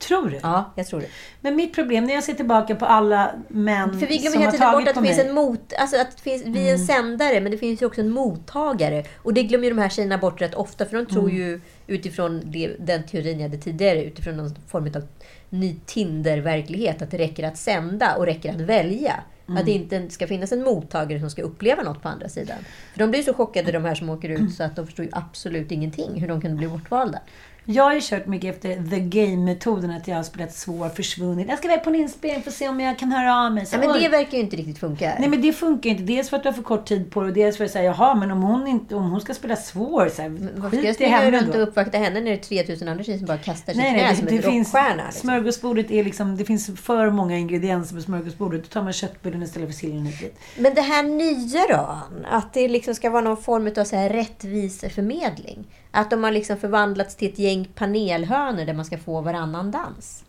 [0.00, 0.40] Tror du?
[0.42, 1.06] Ja, jag tror det.
[1.40, 4.52] Men mitt problem när jag ser tillbaka på alla män För vi glömmer som hela
[4.52, 5.28] tiden bort att det finns mig.
[5.28, 5.72] en mot...
[5.78, 9.04] Alltså att det finns, vi är en sändare, men det finns ju också en mottagare.
[9.16, 12.42] Och det glömmer ju de här tjejerna bort rätt ofta, för de tror ju utifrån
[12.44, 15.06] det, den teorin jag hade tidigare, utifrån någon form av
[15.48, 19.14] ny Tinder-verklighet, att det räcker att sända och räcker att välja.
[19.58, 22.56] Att det inte ska finnas en mottagare som ska uppleva något på andra sidan.
[22.92, 25.10] För de blir så chockade, de här som åker ut, så att de förstår ju
[25.14, 27.20] absolut ingenting hur de kan bli bortvalda.
[27.64, 31.48] Jag har ju kört mycket efter the game-metoden, att jag har spelat svår, försvunnit.
[31.48, 33.66] Jag ska iväg på en inspelning för att se om jag kan höra av mig.
[33.66, 35.16] Så, Ja, men det verkar ju inte riktigt funka.
[35.18, 36.02] Nej men det funkar inte.
[36.02, 37.84] Dels för att du har för kort tid på dig och dels för att säga
[37.84, 40.86] jaha men om hon, inte, om hon ska spela svår, så här, Varför ska jag
[40.86, 41.58] skit springa runt då.
[41.62, 44.16] och uppvakta henne när det är 3000 andra tjejer som bara kastar sig Nej, nej,
[44.16, 45.04] som det, en finns, rockstjärna?
[45.04, 45.20] Liksom.
[45.20, 48.62] smörgåsbordet är liksom, det finns för många ingredienser på smörgåsbordet.
[48.62, 50.38] Då tar man köttbullen istället för sillen hit.
[50.58, 51.98] Men det här nya då?
[52.30, 55.66] Att det liksom ska vara någon form av så här rättviseförmedling?
[55.90, 60.24] Att de har liksom förvandlats till ett gäng panelhönor där man ska få varannan dans?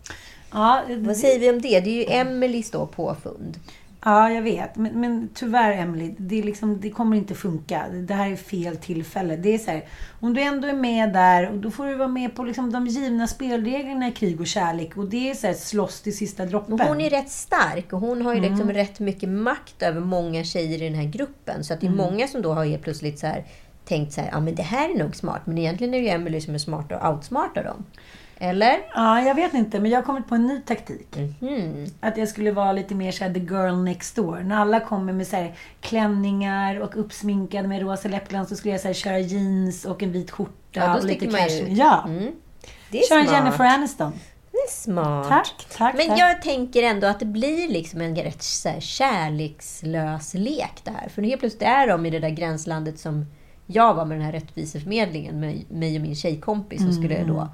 [0.52, 1.80] Ja, Vad säger vi om det?
[1.80, 3.60] Det är ju Emelies då påfund.
[4.04, 4.76] ja, jag vet.
[4.76, 7.84] Men, men tyvärr, Emily, det, liksom, det kommer inte funka.
[7.92, 9.36] Det här är fel tillfälle.
[9.36, 9.84] Det är så här,
[10.20, 12.86] om du ändå är med där, och då får du vara med på liksom de
[12.86, 14.96] givna spelreglerna i krig och kärlek.
[14.96, 16.80] Och det är så här, slåss till sista droppen.
[16.80, 18.74] Hon är rätt stark och hon har ju liksom Mm.
[18.76, 21.64] rätt mycket makt över många tjejer i den här gruppen.
[21.64, 22.06] Så att det är Mm.
[22.06, 23.44] många som då har helt plötsligt så här,
[23.84, 25.40] tänkt så här, ja men det här är nog smart.
[25.44, 27.84] Men egentligen är det ju Emily som är smart och outsmartar dem.
[28.38, 28.78] Eller?
[28.94, 31.16] Ja, jag vet inte, men jag har kommit på en ny taktik.
[31.40, 31.86] Mhm.
[32.00, 34.40] Att jag skulle vara lite mer såhär the girl next door.
[34.44, 38.80] När alla kommer med så här klänningar och uppsminkade med rosa läppglans så skulle jag
[38.80, 41.66] så här köra jeans och en vit skjorta Ja, och lite cash.
[41.68, 42.32] Ja, Mm.
[42.90, 43.36] Det är kör en smart.
[43.38, 44.12] Jennifer Aniston.
[44.52, 45.28] Det är smart.
[45.28, 46.18] Tack, tack, Men tack.
[46.18, 51.08] jag tänker ändå att det blir liksom en rätt så här kärlekslös lek det här.
[51.08, 53.26] För helt plötsligt är de i det där gränslandet som
[53.66, 57.28] jag var med den här rättviseförmedlingen med mig och min tjejkompis som skulle Mm.
[57.28, 57.48] då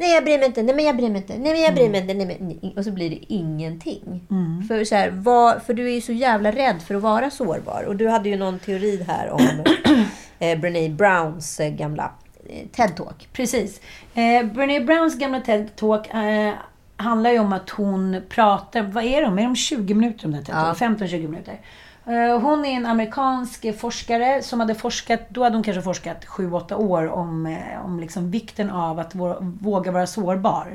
[0.00, 1.88] Nej jag bryr mig inte, nej men jag bryr mig inte, nej men jag bryr
[1.90, 2.26] mig inte, nej
[2.60, 2.72] men...
[2.76, 4.26] Och så blir det ingenting.
[4.30, 4.62] Mm.
[4.62, 7.84] För, så här, vad, för du är ju så jävla rädd för att vara sårbar.
[7.88, 9.40] Och du hade ju någon teori här om
[10.38, 12.12] eh, Brené Browns eh, gamla
[12.48, 13.28] eh, TED-talk.
[13.32, 13.80] Precis.
[14.14, 16.54] Eh, Brené Browns gamla TED-talk eh,
[16.96, 19.38] handlar ju om att hon pratar, vad är de?
[19.38, 20.74] Är de 20 minuter de där TED Ja.
[20.78, 21.60] 15-20 minuter.
[22.08, 26.74] Eh, hon är en amerikansk forskare som hade forskat, då hade hon kanske forskat 7-8
[26.76, 30.66] år om, eh, om liksom vikten av att vå- våga vara sårbar.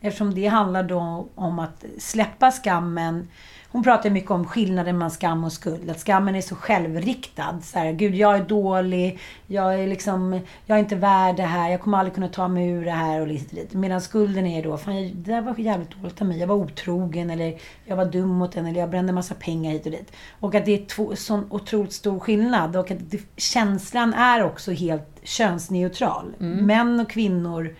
[0.00, 3.28] Eftersom det handlar då om att släppa skammen.
[3.72, 5.90] Hon pratar mycket om skillnaden mellan skam och skuld.
[5.90, 7.60] Att skammen är så självriktad.
[7.62, 9.18] Så här, Gud, jag är dålig.
[9.46, 11.70] Jag är liksom, jag är inte värd det här.
[11.70, 13.72] Jag kommer aldrig kunna ta mig ur det här och lite dit.
[13.72, 16.38] Medan skulden är då, fan, det där var jävligt dåligt av mig.
[16.38, 19.86] Jag var otrogen eller jag var dum mot den eller jag brände massa pengar hit
[19.86, 20.12] och dit.
[20.40, 22.76] Och att det är två, sån otroligt stor skillnad.
[22.76, 26.34] Och att det, känslan är också helt könsneutral.
[26.38, 27.76] Män och kvinnor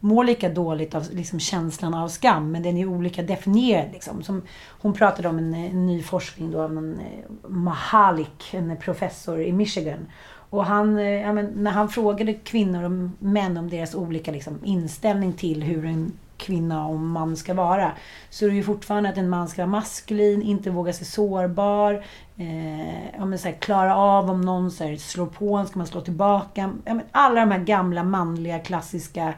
[0.00, 3.92] mår lika dåligt av liksom, känslan av skam, men den är olika definierad.
[3.92, 4.22] Liksom.
[4.22, 9.40] Som hon pratade om en, en ny forskning då av någon eh, Mahalik, en professor
[9.40, 10.06] i Michigan.
[10.50, 14.58] Och han, eh, ja, men, när han frågade kvinnor och män om deras olika liksom,
[14.64, 17.92] inställning till hur en kvinna och man ska vara.
[18.30, 22.04] Så är det ju fortfarande att en man ska vara maskulin, inte våga sig sårbar.
[22.36, 25.78] Eh, ja, men så här, klara av om någon så här, slår på en, ska
[25.78, 26.70] man slå tillbaka.
[26.84, 29.34] Ja, men alla de här gamla manliga klassiska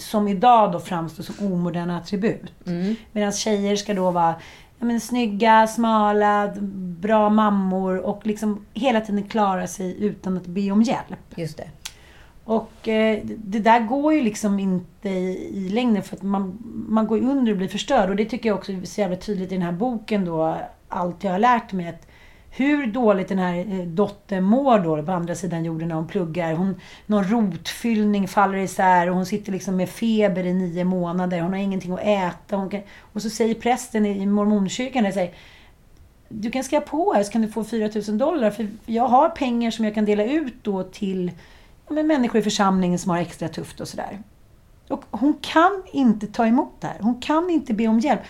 [0.00, 2.52] som idag då framstår som omoderna attribut.
[2.66, 2.96] Mm.
[3.12, 4.34] Medan tjejer ska då vara
[4.78, 6.52] ja, men, snygga, smala,
[7.00, 11.36] bra mammor och liksom hela tiden klara sig utan att be om hjälp.
[11.36, 11.68] Just det.
[12.44, 16.58] Och eh, det där går ju liksom inte i, i längden för att man,
[16.88, 18.10] man går under och blir förstörd.
[18.10, 20.56] Och det tycker jag också är så jävla tydligt i den här boken då.
[20.88, 21.88] Allt jag har lärt mig.
[21.88, 22.06] Att
[22.50, 26.54] hur dåligt den här eh, dottern mår då på andra sidan jorden när hon pluggar.
[26.54, 31.40] Hon, någon rotfyllning faller isär och hon sitter liksom med feber i nio månader.
[31.40, 32.56] Hon har ingenting att äta.
[32.56, 32.80] Hon kan,
[33.12, 35.34] och så säger prästen i mormonkyrkan det säger
[36.32, 39.70] du kan skriva på här så kan du få 4000 dollar för jag har pengar
[39.70, 41.30] som jag kan dela ut då till
[41.88, 44.22] men människor i församlingen som har extra tufft och sådär.
[44.88, 46.96] Och hon kan inte ta emot det här.
[47.00, 48.20] Hon kan inte be om hjälp.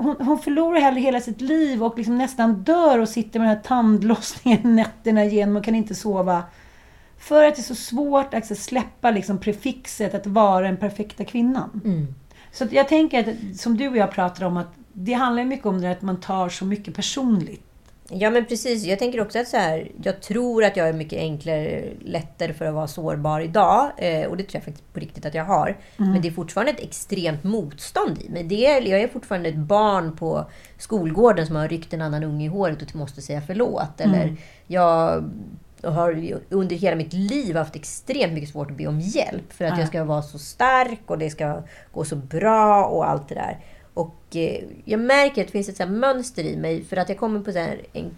[0.00, 3.56] Hon, hon förlorar hellre hela sitt liv och liksom nästan dör och sitter med den
[3.56, 6.42] här tandlossningen nätterna igenom och kan inte sova.
[7.18, 11.80] För att det är så svårt att släppa liksom prefixet att vara den perfekta kvinnan.
[11.84, 12.14] Mm.
[12.52, 15.80] Så jag tänker att, som du och jag pratar om, att det handlar mycket om
[15.80, 17.67] det att man tar så mycket personligt.
[18.10, 18.84] Ja men precis.
[18.84, 22.64] Jag tänker också att så här, jag tror att jag är mycket enklare, lättare för
[22.64, 23.90] att vara sårbar idag.
[23.98, 25.76] Eh, och det tror jag faktiskt på riktigt att jag har.
[25.98, 26.12] Mm.
[26.12, 28.44] Men det är fortfarande ett extremt motstånd i mig.
[28.44, 32.44] Det är, jag är fortfarande ett barn på skolgården som har ryckt en annan unge
[32.44, 34.00] i håret och måste säga förlåt.
[34.00, 34.14] Mm.
[34.14, 35.24] Eller jag
[35.82, 39.52] har under hela mitt liv haft extremt mycket svårt att be om hjälp.
[39.52, 39.80] För att mm.
[39.80, 43.58] jag ska vara så stark och det ska gå så bra och allt det där.
[43.98, 47.40] Och eh, jag märker att det finns ett mönster i mig för att jag kommer
[47.40, 47.58] på så
[47.92, 48.10] en,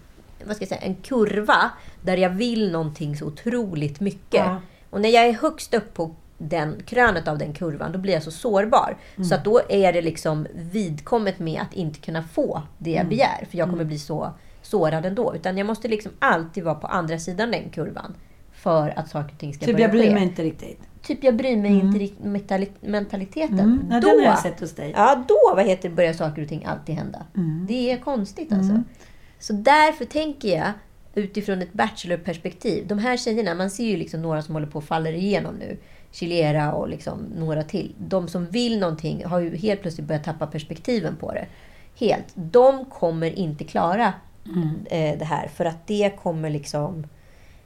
[0.45, 4.45] vad ska jag säga, en kurva där jag vill någonting så otroligt mycket.
[4.45, 4.61] Ja.
[4.89, 8.23] Och när jag är högst upp på den krönet av den kurvan, då blir jag
[8.23, 8.97] så sårbar.
[9.15, 9.29] Mm.
[9.29, 13.09] Så att då är det liksom vidkommet med att inte kunna få det jag mm.
[13.09, 13.45] begär.
[13.49, 13.87] För jag kommer mm.
[13.87, 15.35] bli så sårad ändå.
[15.35, 18.15] Utan jag måste liksom alltid vara på andra sidan den kurvan.
[18.51, 19.91] För att saker och ting ska typ börja ske.
[19.91, 22.01] Typ jag bryr mig inte riktigt typ jag bryr mig mm.
[22.01, 23.59] inte mentaliteten.
[23.59, 23.85] Mm.
[23.89, 24.93] Ja, då, den har jag sett hos dig.
[24.95, 27.25] Ja, då vad heter, börjar saker och ting alltid hända.
[27.35, 27.65] Mm.
[27.67, 28.71] Det är konstigt alltså.
[28.71, 28.83] Mm.
[29.39, 30.71] Så därför tänker jag
[31.15, 32.87] utifrån ett bachelorperspektiv.
[32.87, 35.77] De här tjejerna, man ser ju liksom några som håller på att falla igenom nu.
[36.11, 37.95] Chilera och liksom några till.
[37.97, 41.47] De som vill någonting har ju helt plötsligt börjat tappa perspektiven på det.
[41.99, 42.25] Helt.
[42.35, 44.13] De kommer inte klara
[44.45, 44.85] mm.
[44.85, 45.47] eh, det här.
[45.47, 47.07] För att det kommer liksom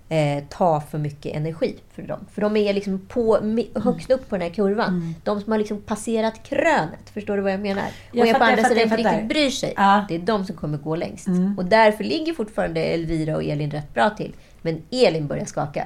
[0.10, 2.20] eh, ta för mycket energi för dem.
[2.34, 3.40] För de är liksom på,
[3.76, 4.88] högst upp på den här kurvan.
[4.88, 5.16] Mm.
[5.24, 7.10] De som har liksom passerat krönet.
[7.14, 7.84] Förstår du vad jag menar?
[8.12, 9.74] Jag och är på andra sidan inte riktigt bryr sig.
[9.78, 10.06] Ja.
[10.10, 11.28] Det är de som kommer gå längst.
[11.28, 11.58] Mm.
[11.58, 14.34] Och därför ligger fortfarande Elvira och Elin rätt bra till.
[14.62, 15.86] Men Elin börjar skaka.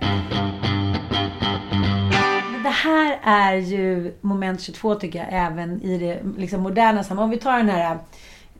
[2.64, 7.24] Det här är ju moment 22 tycker jag, även i det liksom, moderna samhället.
[7.24, 7.98] Om vi tar den här,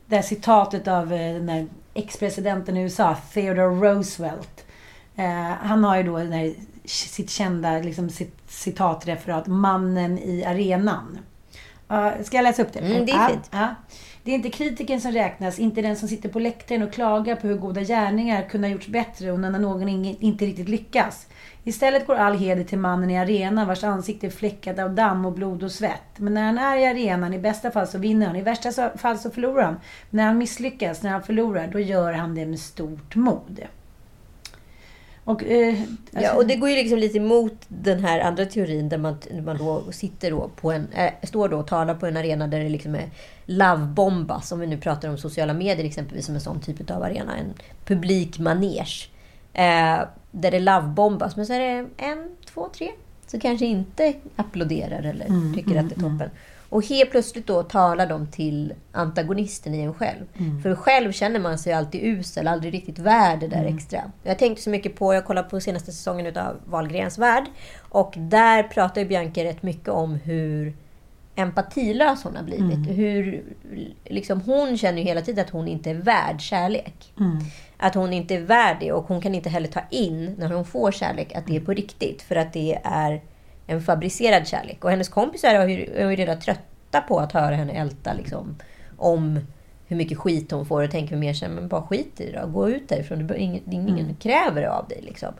[0.06, 4.59] det här citatet av eh, den här ex-presidenten i USA, Theodore Roosevelt.
[5.16, 11.18] Eh, han har ju då här, sitt kända liksom, sitt citatreferat Mannen i arenan.
[11.92, 12.78] Uh, ska jag läsa upp det?
[12.78, 13.48] Mm, det är fint.
[13.50, 13.74] Ja, ja.
[14.24, 17.46] Det är inte kritiken som räknas, inte den som sitter på läktaren och klagar på
[17.46, 21.26] hur goda gärningar kunde ha gjorts bättre och när någon inte riktigt lyckas.
[21.64, 25.32] Istället går all heder till mannen i arenan vars ansikte är fläckat av damm och
[25.32, 26.18] blod och svett.
[26.18, 29.18] Men när han är i arenan, i bästa fall så vinner han, i värsta fall
[29.18, 29.80] så förlorar han.
[30.10, 33.60] När han misslyckas, när han förlorar, då gör han det med stort mod.
[35.30, 36.20] Och, eh, alltså...
[36.20, 39.58] Ja, och det går ju liksom lite emot den här andra teorin där man, man
[39.58, 42.68] då sitter då på en, äh, står då och talar på en arena där det
[42.68, 43.10] liksom är
[43.44, 44.52] lovebombas.
[44.52, 47.36] Om vi nu pratar om sociala medier exempelvis som en sån typ av arena.
[47.36, 49.08] En publik manege.
[49.52, 51.36] Eh, där det lovebombas.
[51.36, 52.90] Men så är det en, två, tre.
[53.26, 56.18] Så kanske inte applåderar eller mm, tycker mm, att det är mm.
[56.18, 56.30] toppen.
[56.30, 56.36] Mm.
[56.70, 60.24] Och helt plötsligt då talar de till antagonisten i en själv.
[60.38, 60.62] Mm.
[60.62, 63.76] För själv känner man sig alltid usel, aldrig riktigt värd det där mm.
[63.76, 64.00] extra.
[64.22, 67.44] Jag tänkte så mycket på, jag kollade på senaste säsongen av Wahlgrens värld.
[67.78, 70.74] Och där pratar Bianca rätt mycket om hur
[71.34, 72.76] empatilös hon har blivit.
[72.76, 72.84] Mm.
[72.84, 73.44] Hur,
[74.04, 77.12] liksom, hon känner ju hela tiden att hon inte är värd kärlek.
[77.20, 77.38] Mm.
[77.76, 80.64] Att hon inte är värd det och hon kan inte heller ta in, när hon
[80.64, 82.22] får kärlek, att det är på riktigt.
[82.22, 83.20] För att det är
[83.70, 84.84] en fabricerad kärlek.
[84.84, 88.56] Och hennes kompisar är ju, är ju redan trötta på att höra henne älta liksom,
[88.96, 89.40] om
[89.86, 92.46] hur mycket skit hon får och tänker mer så men bara skit i det då.
[92.46, 93.26] Gå ut därifrån.
[93.26, 94.14] Det ingen, ingen mm.
[94.14, 95.00] kräver det av dig.
[95.02, 95.34] Liksom.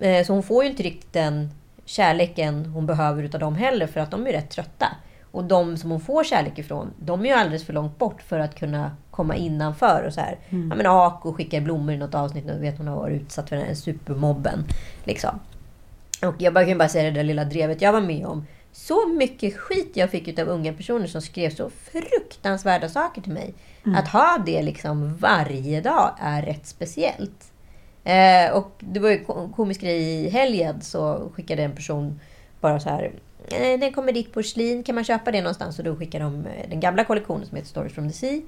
[0.00, 1.50] Eh, så hon får ju inte riktigt den
[1.84, 4.86] kärleken hon behöver utav dem heller för att de är rätt trötta.
[5.30, 8.38] Och de som hon får kärlek ifrån, de är ju alldeles för långt bort för
[8.38, 10.04] att kunna komma innanför.
[10.06, 10.38] Och så här.
[10.48, 10.68] Mm.
[10.70, 12.58] Ja, men Ako skickar blommor i något avsnitt nu.
[12.58, 14.64] Vet hon har varit utsatt för den här supermobben.
[15.04, 15.40] Liksom.
[16.26, 18.46] Och jag bara- kan bara säga det där lilla drevet jag var med om.
[18.72, 23.54] Så mycket skit jag fick utav unga personer som skrev så fruktansvärda saker till mig.
[23.96, 27.52] Att ha det liksom varje dag är rätt speciellt.
[28.04, 32.20] Eh, och det var ju en komisk grej i helgen så skickade en person
[32.60, 33.12] bara så här.
[33.48, 35.78] Eh, den kommer ditt porslin, kan man köpa det någonstans?
[35.78, 38.40] Och då skickade de eh, den gamla kollektionen som heter Stories from the Sea.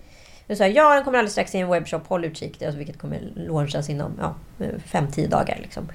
[0.57, 2.63] Så här, ja, den kommer alldeles strax i en webbshop, håll utkik.
[2.63, 5.59] Alltså, vilket kommer launchas inom ja, 5-10 dagar.
[5.63, 5.89] Liksom.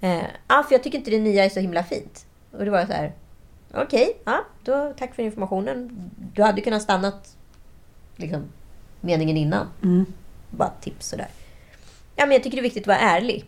[0.00, 2.26] Eh, ja, för jag tycker inte det nya är så himla fint.
[2.50, 3.12] Och det var så här,
[3.74, 6.10] okej, ja, då, tack för informationen.
[6.34, 7.36] Du hade kunnat stannat
[8.16, 8.44] liksom,
[9.00, 9.66] meningen innan.
[9.82, 10.06] Mm.
[10.50, 11.28] Bara tips sådär.
[12.16, 13.44] Ja, men jag tycker det är viktigt att vara ärlig.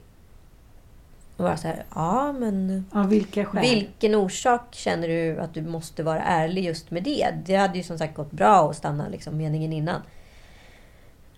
[1.36, 2.84] Och bara så här, ja men...
[2.92, 3.62] Av vilka skäl?
[3.62, 7.34] Vilken orsak känner du att du måste vara ärlig just med det?
[7.44, 10.02] Det hade ju som sagt gått bra att stanna liksom meningen innan.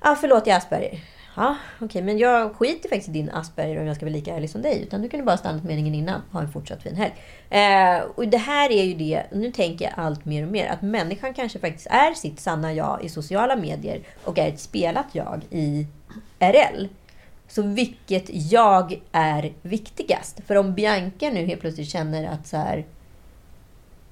[0.03, 1.01] Ja, förlåt jag är Asperger.
[1.37, 4.51] Ja, okej, men jag skiter faktiskt i din Asperger om jag ska vara lika ärlig
[4.51, 4.83] som dig.
[4.83, 6.20] Utan du kunde bara stannat meningen innan.
[6.33, 7.12] Ha en fortsatt fin helg.
[7.51, 10.83] Eh, och det här är ju det, nu tänker jag allt mer och mer, att
[10.83, 15.41] människan kanske faktiskt är sitt sanna jag i sociala medier och är ett spelat jag
[15.51, 15.87] i
[16.39, 16.89] RL.
[17.49, 20.41] Så vilket jag är viktigast?
[20.47, 22.85] För om Bianca nu helt plötsligt känner att så här...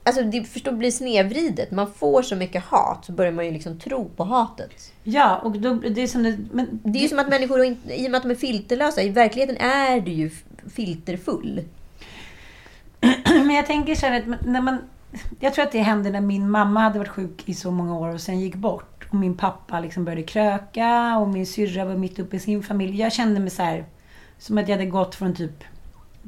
[0.03, 1.71] Alltså det förstår, blir snedvridet.
[1.71, 4.93] Man får så mycket hat så börjar man ju liksom tro på hatet.
[5.03, 8.01] Ja, och då, det är som det, men Det är ju som att människor, inte-
[8.01, 10.31] i och med att de är filterlösa, i verkligheten är du ju
[10.75, 11.65] filterfull.
[13.27, 14.79] Men jag tänker så här att när man...
[15.41, 18.15] Jag tror att det hände när min mamma hade varit sjuk i så många år
[18.15, 19.07] och sen gick bort.
[19.11, 23.01] Och min pappa liksom började kröka och min syrra var mitt uppe i sin familj.
[23.01, 23.85] Jag kände mig så här...
[24.39, 25.65] Som att jag hade gått från typ...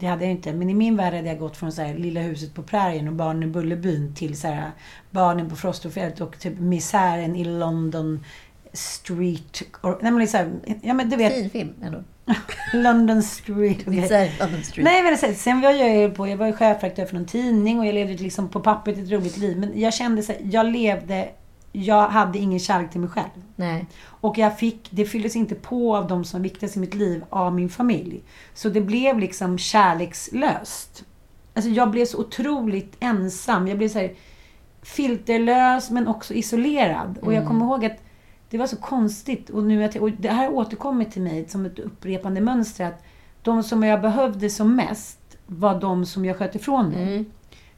[0.02, 2.20] Det hade jag inte, men i min värld hade jag gått från så här, lilla
[2.20, 4.70] huset på prärien och barnen i Bullerbyn till så här,
[5.10, 8.24] barnen på Frostofjället och typ misären i London
[8.72, 9.62] Street.
[9.80, 11.98] Och, nej men liksom, ja men du vet, Fin film ändå.
[12.74, 13.78] London Street.
[13.80, 14.00] okej.
[14.00, 14.84] Misär London Street.
[14.84, 17.86] Nej men så- sen var jag på, jag var ju chefredaktör för någon tidning och
[17.86, 19.58] jag levde liksom på pappret ett roligt liv.
[19.58, 21.28] Men jag kände så här, jag levde,
[21.72, 23.44] jag hade ingen kärlek till mig själv.
[23.56, 23.86] Nej.
[24.04, 27.24] Och jag fick, det fylldes inte på av de som var viktigast i mitt liv,
[27.30, 28.22] av min familj.
[28.54, 31.04] Så det blev liksom kärlekslöst.
[31.54, 33.68] Alltså jag blev så otroligt ensam.
[33.68, 34.12] Jag blev så här
[34.82, 37.18] filterlös men också isolerad.
[37.22, 37.98] Och jag kommer ihåg att
[38.50, 39.50] det var så konstigt.
[39.50, 42.86] Och, nu att, och det här har återkommit till mig som ett upprepande mönster.
[42.86, 43.02] Att
[43.42, 47.24] de som jag behövde som mest var de som jag sköt ifrån mig.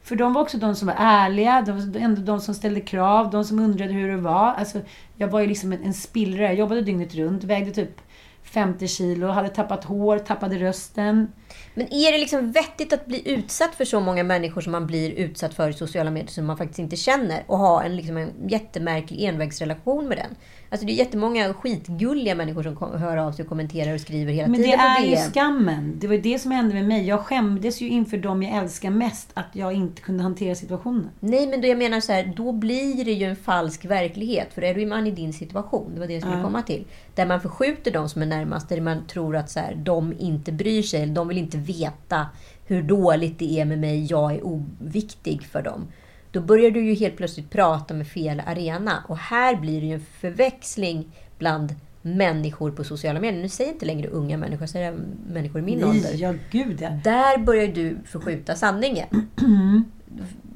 [0.05, 3.29] För de var också de som var ärliga, de var ändå de som ställde krav,
[3.29, 4.53] de som undrade hur det var.
[4.53, 4.81] Alltså,
[5.17, 6.43] jag var ju liksom en, en spillra.
[6.43, 8.01] Jag jobbade dygnet runt, vägde typ
[8.43, 11.31] 50 kilo, hade tappat hår, tappade rösten.
[11.73, 15.11] Men är det liksom vettigt att bli utsatt för så många människor som man blir
[15.11, 18.49] utsatt för i sociala medier som man faktiskt inte känner och ha en, liksom en
[18.49, 20.35] jättemärklig envägsrelation med den?
[20.69, 24.33] Alltså det är jättemånga skitgulliga människor som kom, hör av sig och kommenterar och skriver
[24.33, 25.93] hela Men det tiden på är ju skammen.
[25.99, 27.07] Det var ju det som hände med mig.
[27.07, 31.09] Jag skämdes ju inför dem jag älskar mest, att jag inte kunde hantera situationen.
[31.19, 34.53] Nej, men då jag menar så här, då blir det ju en falsk verklighet.
[34.53, 36.85] För är man i din situation, det var det jag skulle komma till.
[37.15, 40.51] Där man förskjuter de som är närmast, där man tror att så här, de inte
[40.51, 42.27] bryr sig, eller de vill inte veta
[42.65, 45.87] hur dåligt det är med mig, jag är oviktig för dem.
[46.35, 49.03] Då börjar du ju helt plötsligt prata med fel arena.
[49.07, 53.41] Och här blir det ju en förväxling bland människor på sociala medier.
[53.41, 56.09] Nu säger jag inte längre unga människor, jag säger människor i min ålder.
[56.11, 56.89] Nej, ja gud ja.
[57.03, 59.07] Där börjar du förskjuta sanningen.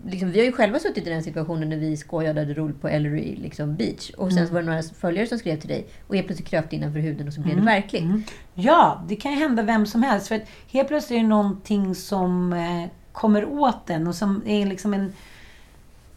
[0.06, 2.88] liksom, vi har ju själva suttit i den situationen när vi skojade hade roligt på
[2.88, 4.10] Ellery liksom, beach.
[4.10, 6.70] Och sen så var det några följare som skrev till dig och helt plötsligt kröp
[6.70, 8.04] det innanför huden och så blev det verkligt.
[8.54, 10.28] Ja, det kan ju hända vem som helst.
[10.28, 14.94] För helt plötsligt är det någonting som eh, kommer åt en och som är liksom
[14.94, 15.14] en,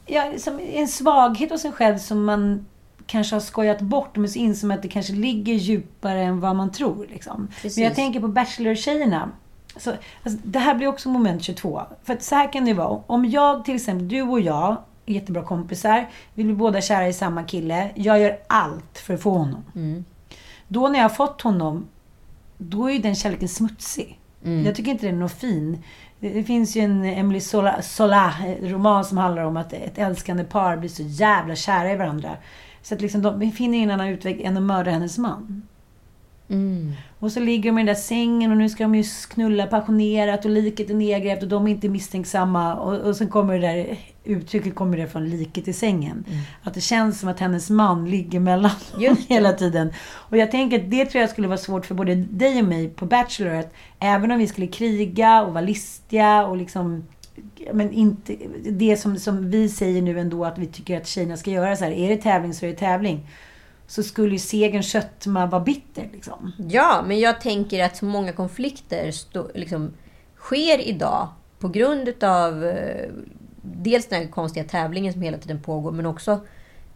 [0.06, 2.66] ja, som en svaghet hos en själv som man
[3.06, 6.56] kanske har skojat bort men så inser man att det kanske ligger djupare än vad
[6.56, 7.06] man tror.
[7.10, 7.48] Liksom.
[7.62, 9.30] Men jag tänker på Bachelor-tjejerna.
[9.76, 9.90] Så,
[10.22, 11.82] alltså, det här blir också moment 22.
[12.02, 13.02] För att så här kan det vara.
[13.06, 14.76] Om jag till exempel, du och jag,
[15.06, 16.10] är jättebra kompisar.
[16.34, 17.90] Vi blir båda kära i samma kille.
[17.94, 19.64] Jag gör allt för att få honom.
[20.68, 21.86] Då när jag har fått honom,
[22.58, 24.18] då är ju den kärleken smutsig.
[24.64, 25.82] Jag tycker inte den är något fin.
[26.22, 30.44] Det, finns ju en Emily Sola, Sola eh, roman som handlar om att ett älskande
[30.44, 32.36] par blir så jävla kära i varandra.
[32.82, 35.62] Så att liksom de finner ingen annan utväg än att mörda hennes man.
[37.18, 40.44] Och så ligger de i den där sängen och nu ska de ju knulla passionerat
[40.44, 42.74] och liket är nedgrävt och de är inte misstänksamma.
[42.74, 46.24] Och, och sen kommer det där uttrycket kommer det från liket i sängen.
[46.62, 49.92] Att det känns som att hennes man ligger mellan dem hela tiden.
[50.12, 52.88] Och jag tänker att det tror jag skulle vara svårt för både dig och mig
[52.88, 53.54] på Bachelor.
[53.54, 57.04] Att även om vi skulle kriga och vara listiga och liksom
[57.72, 61.50] men inte, det som, som vi säger nu ändå att vi tycker att tjejerna ska
[61.50, 61.92] göra så här.
[61.92, 63.26] Är det tävling så är det tävling.
[63.92, 66.52] Så skulle ju segern sötma vara bitter liksom.
[66.68, 69.92] Ja, men jag tänker att så många konflikter stå, liksom,
[70.36, 71.28] sker idag
[71.58, 73.10] på grund av eh,
[73.62, 76.40] dels den här konstiga tävlingen som hela tiden pågår, men också,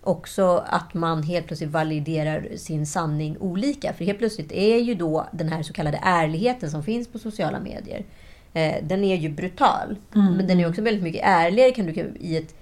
[0.02, 3.92] också att man helt plötsligt validerar sin sanning olika.
[3.92, 7.60] För helt plötsligt är ju då den här så kallade ärligheten som finns på sociala
[7.60, 8.04] medier,
[8.52, 9.96] eh, den är ju brutal.
[10.36, 12.54] Men den är också väldigt mycket ärligare kan du i ett,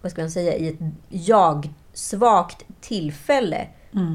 [0.00, 0.78] vad ska man säga, i ett
[1.94, 3.66] jag-svagt tillfälle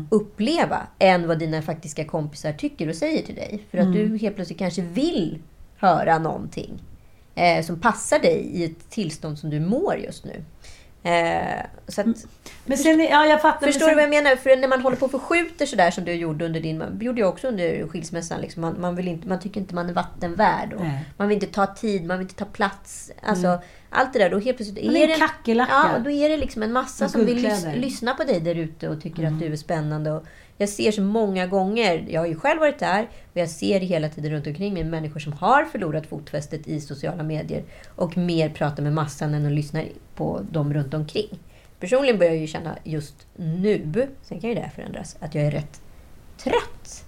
[0.10, 3.64] uppleva än vad dina faktiska kompisar tycker och säger till dig.
[3.72, 5.40] För att du helt plötsligt kanske vill
[5.78, 6.82] höra någonting
[7.36, 10.44] eh, som passar dig i ett tillstånd som du mår just nu.
[11.04, 12.08] Eh, så att,
[12.66, 13.68] Men sen, ja jag fattar.
[13.68, 14.36] Förstår sen, du vad jag menar?
[14.36, 17.00] För när man håller på och förskjuter sådär som du gjorde under din...
[17.02, 18.42] Gjorde jag också under skilsmässan.
[18.42, 18.62] Liksom.
[18.62, 20.76] Man, man, vill inte, man tycker inte man är vattenvärd.
[21.18, 23.12] Man vill inte ta tid, man vill inte ta plats.
[23.22, 24.30] Alltså, Allt det där.
[24.30, 25.92] Då helt plötsligt Man är en kackerlacka.
[25.94, 28.90] Ja, då är det liksom en massa som vill lys, lyssna på dig där ute
[28.90, 30.12] och tycker att du är spännande.
[30.12, 30.26] Och
[30.60, 33.86] jag ser så många gånger, jag har ju själv varit där, och jag ser det
[33.86, 37.64] hela tiden runt omkring mig, människor som har förlorat fotfästet i sociala medier
[37.96, 39.84] och mer pratar med massan än att lyssna
[40.16, 41.40] på dem runt omkring.
[41.80, 45.44] Personligen börjar jag ju känna just nu, sen kan ju det här förändras, att jag
[45.44, 45.82] är rätt
[46.38, 47.06] trött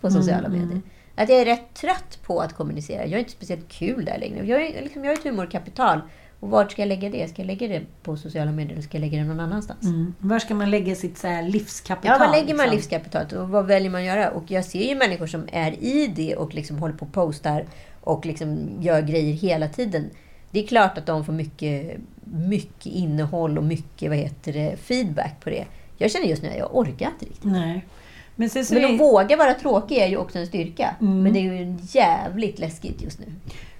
[0.00, 0.80] på sociala medier.
[1.14, 3.02] Att jag är rätt trött på att kommunicera.
[3.02, 4.46] Jag är inte speciellt kul där längre.
[4.46, 6.00] Jag, är, liksom, jag ett humorkapital.
[6.42, 7.28] Och vart ska jag lägga det?
[7.28, 9.84] Ska jag lägga det på sociala medier eller ska jag lägga det någon annanstans?
[9.84, 10.14] Mm.
[10.18, 12.16] Var ska man lägga sitt så här, livskapital?
[12.20, 12.76] Ja, var lägger man liksom?
[12.76, 14.30] livskapitalet och vad väljer man att göra?
[14.30, 17.66] Och jag ser ju människor som är i det och liksom håller på och postar
[18.00, 20.10] och liksom gör grejer hela tiden.
[20.50, 25.40] Det är klart att de får mycket, mycket innehåll och mycket vad heter det, feedback
[25.40, 25.64] på det.
[25.96, 27.52] Jag känner just nu att jag orkar inte riktigt.
[27.52, 27.86] Nej.
[28.36, 30.96] Men sen så Men är, att våga vara tråkig är ju också en styrka.
[31.00, 31.22] Mm.
[31.22, 33.26] Men det är ju jävligt läskigt just nu.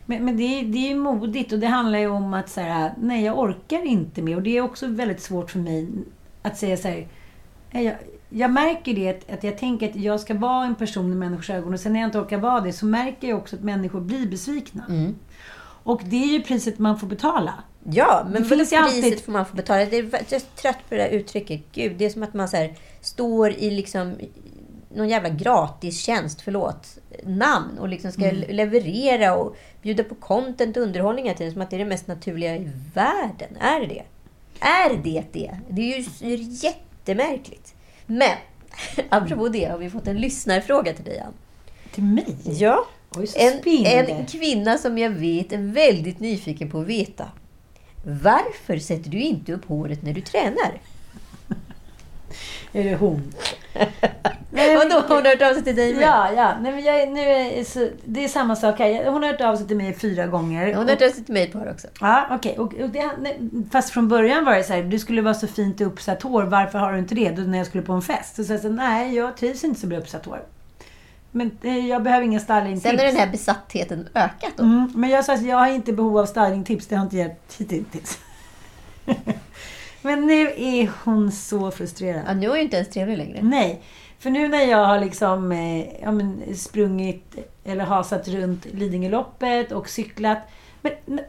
[0.06, 2.94] Men, men det, är, det är modigt och det handlar ju om att så här,
[3.00, 4.36] nej jag orkar inte mer.
[4.36, 5.88] Och det är också väldigt svårt för mig
[6.42, 7.08] att säga så här,
[7.70, 7.94] "Nej, jag,
[8.30, 11.50] jag märker det att, att jag tänker att jag ska vara en person i människors
[11.50, 14.00] ögon och sen när jag inte orkar vara det så märker jag också att människor
[14.00, 14.84] blir besvikna.
[14.88, 15.14] Mm.
[15.84, 17.54] Och det är ju priset man får betala.
[17.84, 19.84] Ja, men Det finns ju priset alltid- får man få betala.
[19.84, 21.62] Det är, jag är trött på det där uttrycket.
[21.72, 24.14] Gud, det är som att man så här, står i liksom
[24.94, 28.56] någon jävla gratistjänst, förlåt, namn och liksom ska Mm.
[28.56, 32.06] leverera och bjuda på content och underhållning hela tiden som att det är det mest
[32.06, 33.56] naturliga i världen.
[33.60, 34.02] Är det det?
[34.60, 35.58] Är det det?
[35.68, 37.74] Det är ju jättemärkligt.
[38.06, 38.36] Men,
[39.08, 41.32] apropå det har vi fått en lyssnarfråga till dig, Ann.
[41.94, 42.36] Till mig?
[42.44, 42.86] Ja.
[43.16, 47.28] Oj, En, en kvinna som jag vet är väldigt nyfiken på att veta.
[48.04, 50.80] Varför sätter du inte upp håret när du tränar?
[52.72, 53.34] Är det hon?
[54.50, 56.02] Nej, Vadå, har hon hört av sig till dig med?
[56.02, 56.54] Ja, ja.
[56.60, 59.10] Nej, men jag, nu är, så, det är samma sak här.
[59.10, 60.66] Hon har hört av sig till mig fyra gånger.
[60.66, 61.88] Hon har hört av sig till mig ett par också.
[62.00, 62.58] Ja, okej.
[62.58, 63.38] Och, och det, nej,
[63.72, 66.78] fast från början var det så här, du skulle vara så fint uppsatt hår, varför
[66.78, 67.30] har du inte det?
[67.30, 68.36] Då när jag skulle på en fest.
[68.36, 70.42] Så sa jag så, nej, jag trivs inte så bra uppsatt hår.
[71.30, 72.82] Men eh, jag behöver inga stylingtips.
[72.82, 74.62] Sen har den här besattheten ökat då.
[74.62, 77.60] mm, men jag sa att jag har inte behov av stylingtips, det har inte hjälpt
[77.60, 78.18] hittills.
[80.02, 82.22] men nu är hon så frustrerad.
[82.26, 83.42] Ja, nu är hon ju inte ens trevlig längre.
[83.42, 83.82] Nej,
[84.18, 89.88] för nu när jag har liksom eh, ja, men, sprungit eller hasat runt Lidingöloppet och
[89.88, 90.38] cyklat.
[90.80, 91.20] Men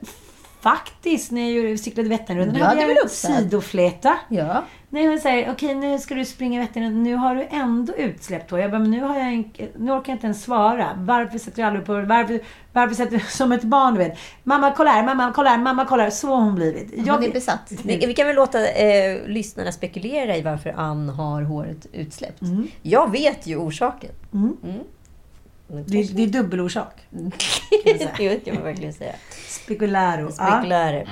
[0.64, 4.18] faktiskt, när jag cyklade Vätternrundan hade jag väl en sidofläta.
[4.30, 4.64] Ja.
[4.90, 8.60] Nej, hon säger, okej nu ska du springa Vätternrundan, nu har du ändå utsläppt hår.
[8.60, 10.90] Jag bara, men nu, har jag en, nu orkar jag inte ens svara.
[10.98, 12.40] Varför sätter du aldrig på varför,
[12.74, 14.18] varför sätter du som ett barn, du vet.
[14.44, 16.10] Mamma kolla här, mamma kolla här, mamma kolla här.
[16.10, 17.06] Så har hon blivit.
[17.06, 17.72] Jag, Hon är besatt.
[17.84, 22.42] Vi vi kan väl låta eh, lyssnarna spekulera i varför Ann har håret utsläppt.
[22.82, 24.12] Jag vet ju orsaken.
[24.34, 24.58] Mm.
[24.64, 24.80] Mm.
[25.68, 26.94] Det, det är dubbelorsak.
[28.18, 29.14] det kan man verkligen säga.
[29.48, 30.22] Spekularo.
[30.26, 30.32] Ja.
[30.32, 31.08] Spekulärer.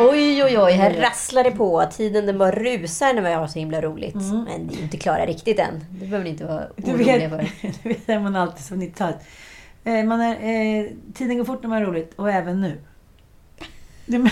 [0.00, 0.72] Oj, oj, oj.
[0.72, 1.84] Här rasslar det på.
[1.92, 4.14] Tiden den bara rusar när vi har så himla roligt.
[4.14, 5.84] Men det är inte klara riktigt än.
[5.90, 7.68] Det behöver ni inte vara Du oroliga vet, för.
[7.82, 9.16] du vet är man alltid som 90-talet.
[9.84, 10.32] Eh, man är,
[10.84, 12.80] eh, tiden går fort när man har roligt och även nu.
[14.06, 14.30] Det,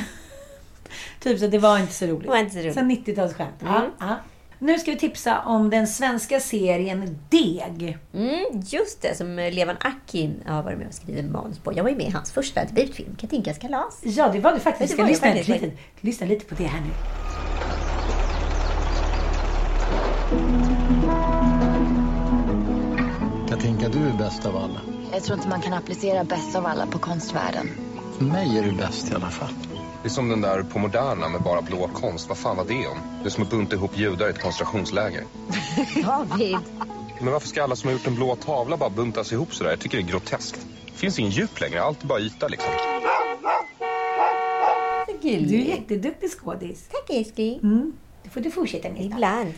[1.21, 2.23] typ så det var inte så roligt.
[2.23, 2.75] Det var inte så roligt.
[2.75, 3.53] Sen 90-talsskämt.
[3.61, 3.91] Ja, Mm.
[4.01, 4.17] ja.
[4.63, 7.99] Nu ska vi tipsa om den svenska serien Deg.
[8.15, 11.73] Mm, just det, som Levan Akin har varit med och skrivit manus på.
[11.77, 14.01] Jag var ju med i hans första debutfilm, Katinkas kalas.
[14.03, 14.93] Ja, det var det faktiskt.
[14.93, 15.49] Vi ska lyssna, faktiskt.
[15.49, 16.91] lite, lyssna lite på det här nu.
[23.63, 24.81] tänka du är bäst av alla.
[25.13, 27.69] Jag tror inte man kan applicera bäst av alla på konstvärlden.
[28.19, 29.72] För mig är du bäst i alla fall.
[30.03, 32.29] Det är som den där på Moderna med bara blå konst.
[32.29, 32.99] Vad fan var det om?
[33.23, 35.25] Det är som att bunta ihop judar i ett koncentrationsläger.
[36.05, 36.57] David.
[37.21, 39.71] Men varför ska alla som har gjort en blå tavla bara buntas ihop sådär?
[39.71, 40.67] Jag tycker det är groteskt.
[40.87, 42.71] Det finns ingen djup längre, allt är bara yta liksom.
[45.23, 46.89] Du är jätteduktig skådis.
[46.89, 47.61] Tack älskling.
[47.63, 47.93] Mm.
[48.23, 49.05] Det får du fortsätta med.
[49.05, 49.53] Ibland.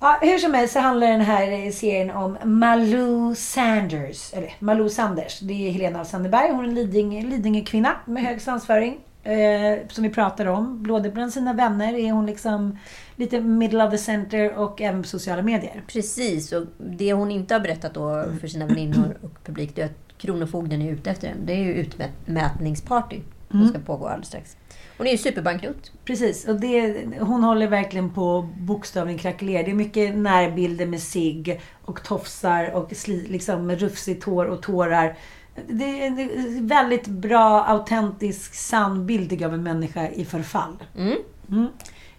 [0.00, 4.34] Ja, hur som helst så handlar den här eh, serien om Malou Sanders.
[4.34, 5.40] Eller Malou Sanders.
[5.40, 6.50] Det är Helena Sandberg.
[6.50, 8.98] Hon är en Lidingö, Lidingö-kvinna med hög svansföring.
[9.24, 10.82] Eh, som vi pratar om.
[10.82, 12.78] Både bland sina vänner är hon liksom
[13.16, 15.82] lite middle of the center och även på sociala medier.
[15.86, 19.86] Precis, och det hon inte har berättat då för sina väninnor och publik det är
[19.86, 21.40] att Kronofogden är ute efter henne.
[21.44, 24.56] Det är ju utmätningsparty som ska pågå alldeles strax.
[24.98, 25.92] Hon är ju superbankrutt.
[26.04, 29.62] Precis, och det, hon håller verkligen på bokstavligen krackelera.
[29.62, 35.16] Det är mycket närbilder med sig och tofsar och sli, liksom rufsigt hår och tårar.
[35.54, 40.76] Det är en väldigt bra, autentisk, sann bild av en människa i förfall.
[40.96, 41.16] Mm.
[41.50, 41.68] Mm.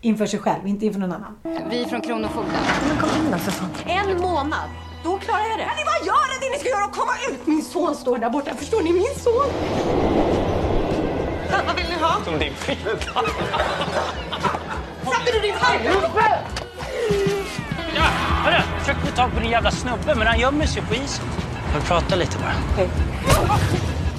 [0.01, 1.37] Inför sig själv, inte inför någon annan.
[1.69, 2.53] Vi är från Kronofogden.
[2.87, 3.69] Men kom in då för fan.
[3.85, 4.69] En månad,
[5.03, 5.63] då klarar jag det.
[5.65, 7.47] Kan ni bara göra det ni ska göra och komma ut?
[7.47, 8.93] Min son står där borta, förstår ni?
[8.93, 9.51] Min son!
[11.67, 12.21] Vad vill ni ha?
[12.25, 13.13] Som din fitta.
[15.03, 15.93] Satte du din herre?
[17.95, 18.03] Ja,
[18.43, 18.61] hörru!
[18.79, 21.25] Försöker få tag på din jävla snubbe, men han gömmer sig på isen.
[21.73, 22.53] Jag prata lite bara.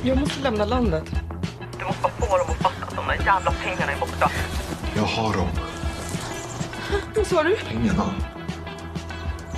[0.04, 1.04] Jag måste lämna landet.
[1.78, 4.30] Du måste bara få dem att fatta att de där jävla pengarna är borta.
[4.96, 5.48] Jag har dem.
[7.16, 7.56] Vad sa du?
[7.56, 8.14] Pengarna.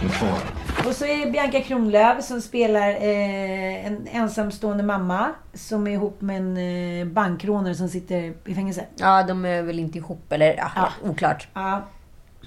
[0.00, 0.38] De är kvar.
[0.86, 6.36] Och så är Bianca Kronlöf som spelar eh, en ensamstående mamma som är ihop med
[6.36, 8.84] en eh, bankrånare som sitter i fängelse.
[8.96, 11.48] Ja, de är väl inte ihop, eller ja, oklart.
[11.54, 11.82] Ja,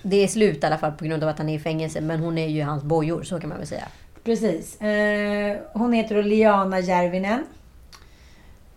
[0.03, 2.19] Det är slut i alla fall på grund av att han är i fängelse, men
[2.19, 3.83] hon är ju hans bojor, så kan man väl säga.
[4.27, 4.81] Precis.
[4.81, 7.43] Eh, hon heter då Liana Järvinen.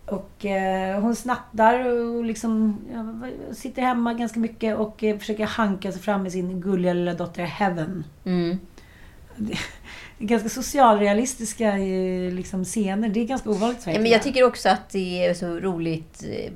[0.05, 5.91] Och eh, hon snattar och liksom ja, sitter hemma ganska mycket och eh, försöker hanka
[5.91, 8.03] sig fram med sin gulliga lilla dotter Heaven.
[8.25, 8.59] Mm.
[9.35, 9.53] Det
[10.19, 13.09] är ganska socialrealistiska eh, liksom, scener.
[13.09, 13.83] Det är ganska ovanligt.
[13.85, 16.51] Ja, men jag tycker också att det är så roligt eh,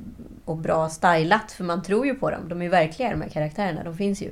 [0.46, 2.50] och bra stylat, för man tror ju på dem.
[2.50, 3.84] De är ju verkliga, de här karaktärerna.
[3.84, 4.32] De finns ju.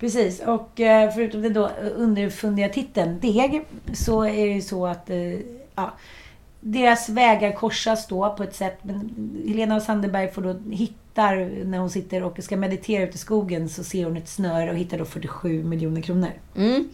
[0.00, 5.10] Precis, och eh, förutom den då underfundiga titeln Deg så är det ju så att
[5.10, 5.32] eh,
[5.74, 5.92] ja,
[6.60, 8.78] deras vägar korsas då på ett sätt.
[8.82, 9.10] Men
[9.48, 13.84] Helena Sandberg får då hittar när hon sitter och ska meditera ute i skogen så
[13.84, 16.30] ser hon ett snöre och hittar då 47 miljoner kronor.
[16.56, 16.88] Mm.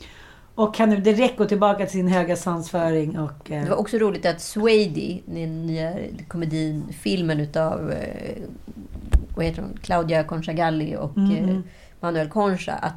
[0.55, 3.51] Och kan nu direkt gå tillbaka till sin höga svansföring och...
[3.51, 5.93] eh, Det var också roligt att Swady, den nya
[6.29, 8.43] komedin, filmen utav eh,
[9.37, 9.79] vad heter hon?
[9.83, 11.49] Claudia Conchagalli och Mhm.
[11.49, 11.57] eh,
[12.01, 12.95] Manuel Concha, att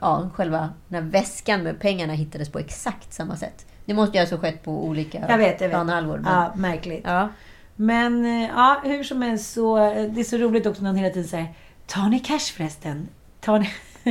[0.00, 3.66] ja, själva den väskan med pengarna hittades på exakt samma sätt.
[3.84, 5.70] Det måste ju alltså ha skett på olika Jag vet, jag vet.
[5.70, 6.18] planhalvor.
[6.18, 7.02] men- Ja, märkligt.
[7.04, 7.28] Ja.
[7.76, 9.78] Men eh, ja, hur som helst så...
[9.78, 11.54] eh, Det är så roligt också när hon hela tiden säger
[11.86, 13.08] Tar ni cash förresten?
[13.40, 13.70] Tar ni...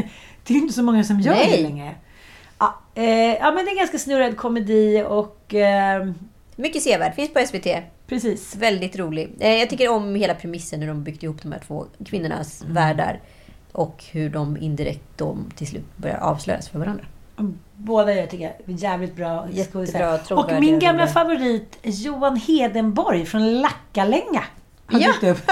[0.44, 1.52] det är ju inte så många som gör Nej.
[1.58, 1.96] det längre.
[2.60, 5.54] Ja, eh, ja, men det är en ganska snurrad komedi och...
[5.54, 6.12] Eh,
[6.56, 7.16] Mycket sevärd.
[7.16, 7.68] Finns på SVT.
[8.08, 8.56] Precis.
[8.56, 9.36] Väldigt rolig.
[9.40, 12.74] Eh, Jag tycker om hela premissen hur de byggt ihop de här två kvinnornas Mm.
[12.74, 13.20] världar.
[13.72, 17.06] Och hur de indirekt då till slut börjar avslöjas för varandra.
[17.76, 20.20] båda jag tycker jag är jävligt bra skådespelare.
[20.36, 24.44] Och min gamla favorit Johan Hedenborg från Lackalänga
[24.86, 25.08] har Ja.
[25.08, 25.52] dykt upp.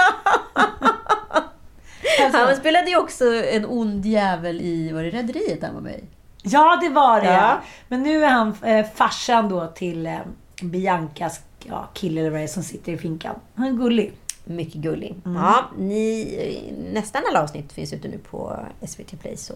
[2.24, 2.38] Alltså.
[2.38, 6.00] Han spelade ju också en ond jävel i, var det Rederiet han var med?
[6.42, 7.26] Ja, det var det.
[7.34, 7.60] Ja.
[7.88, 10.18] Men nu är han eh, farsan då till eh,
[10.62, 13.34] Biancas ja, kille eller vad det är som sitter i finkan.
[13.54, 14.12] Han är gullig.
[14.48, 15.14] Mycket gullig.
[15.24, 15.36] Mm.
[15.42, 19.54] Ja, ni, nästan alla avsnitt finns ute nu på SVT Play, så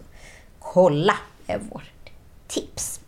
[0.59, 1.13] kolla
[1.47, 2.11] är vårt
[2.47, 2.99] tips.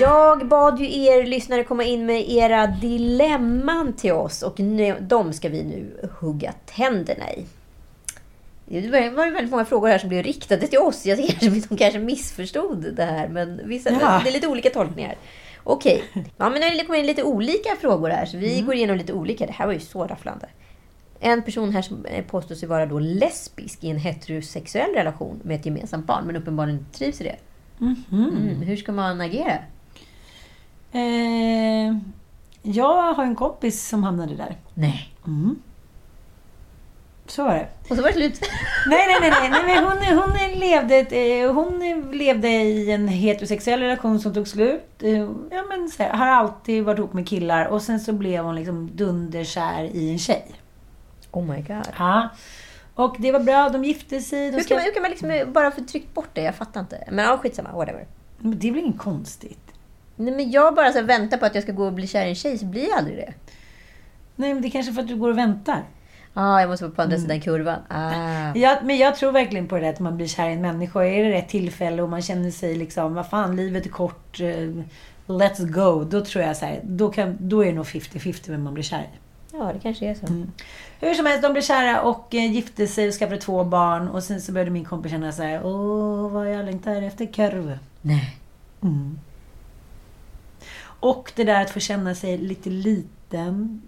[0.00, 5.32] Jag bad ju er lyssnare komma in med era dilemman till oss och nu, de
[5.32, 7.46] ska vi nu hugga tänderna i.
[8.66, 11.06] Det var ju väldigt många frågor här som blev riktade till oss.
[11.06, 14.20] Jag kanske, de kanske missförstod det här, men vissa, Ja.
[14.24, 15.14] det är lite olika tolkningar.
[15.64, 16.04] Okej,
[16.36, 19.46] ja, men nu kommer in lite olika frågor här, så vi går igenom lite olika.
[19.46, 20.48] Det här var ju så rafflande.
[21.20, 25.60] En person här som eh, påstår sig vara då lesbisk i en heterosexuell relation med
[25.60, 27.36] ett gemensamt barn, men uppenbarligen trivs i det.
[28.12, 29.58] Mm, hur ska man agera?
[30.92, 31.96] Eh,
[32.62, 34.56] jag har en kompis som hamnade där.
[34.74, 35.12] Nej.
[35.26, 35.56] Mm.
[37.26, 37.68] Så var det.
[37.90, 38.40] Och så var det slut.
[38.86, 39.30] Nej, nej, nej.
[39.30, 44.48] nej, nej men hon, hon, levde, eh, hon levde i en heterosexuell relation som tog
[44.48, 45.02] slut.
[45.02, 45.18] Eh,
[45.50, 48.54] Ja, men så här, har alltid varit ihop med killar och sen så blev hon
[48.54, 50.44] liksom dunderkär i en tjej.
[51.30, 51.86] Oh my god.
[51.98, 52.28] Ja.
[52.94, 54.50] Och det var bra, de gifte sig.
[54.50, 56.42] De Hur kan man, hur kan man liksom bara få tryckt bort det?
[56.42, 57.04] Jag fattar inte.
[57.10, 57.72] Men ja, skitsamma.
[57.72, 58.06] Whatever.
[58.38, 59.58] Men det är väl inget konstigt?
[60.16, 62.28] Nej, men jag bara så väntar på att jag ska gå och bli kär i
[62.28, 63.32] en tjej, så blir jag aldrig det.
[64.36, 65.84] Nej, men det är kanske för att du går och väntar.
[66.34, 67.22] Ah, jag måste vara på andra Mm.
[67.28, 67.78] sidan kurvan.
[67.88, 68.52] Ah.
[68.54, 71.04] Ja, men jag tror verkligen på det där att man blir kär i en människa.
[71.04, 74.68] Är det rätt tillfälle och man känner sig liksom, vad fan, livet är kort, eh,
[75.26, 76.04] let's go.
[76.04, 78.84] Då tror jag så här, då, kan, då är det nog 50-50 vem man blir
[78.84, 79.18] kär i.
[79.52, 80.26] Ja, det kanske är så.
[80.26, 80.52] Mm.
[81.00, 84.08] Hur som helst, de blev kära och eh, gifte sig och skaffade två barn.
[84.08, 87.78] Och sen så började min kompis känna så här, åh, vad jag längtar efter korv.
[88.02, 88.36] Nej.
[88.82, 89.18] Mm.
[90.84, 93.08] Och det där att få känna sig lite liten.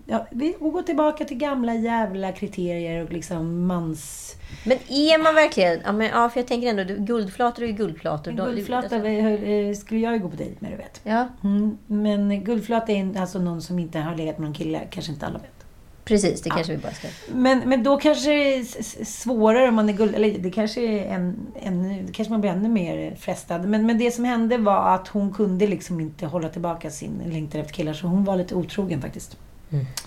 [0.06, 4.32] Ja, vi går tillbaka till gamla jävla kriterier och liksom mans...
[4.64, 5.80] Men är man verkligen...
[5.84, 8.30] Ja, men, ja för jag tänker ändå, du- guldflator är ju guldflator.
[8.30, 11.00] En guldflata alltså- skulle jag ju gå på dejt med, du vet.
[11.04, 15.12] Ja, Mm, men guldflata är alltså någon som inte har legat med någon kille, kanske
[15.12, 15.55] inte alla vet.
[16.06, 16.42] Precis.
[16.42, 17.08] Det kanske vi bara ska...
[17.34, 20.14] Men, men då kanske det är svårare om man är guld...
[20.14, 23.68] Eller det kanske är en, en, det kanske man blir ännu mer frestad.
[23.68, 27.60] Men, men det som hände var att hon kunde liksom inte hålla tillbaka sin längtan
[27.60, 27.92] efter killar.
[27.92, 29.36] Så hon var lite otrogen faktiskt.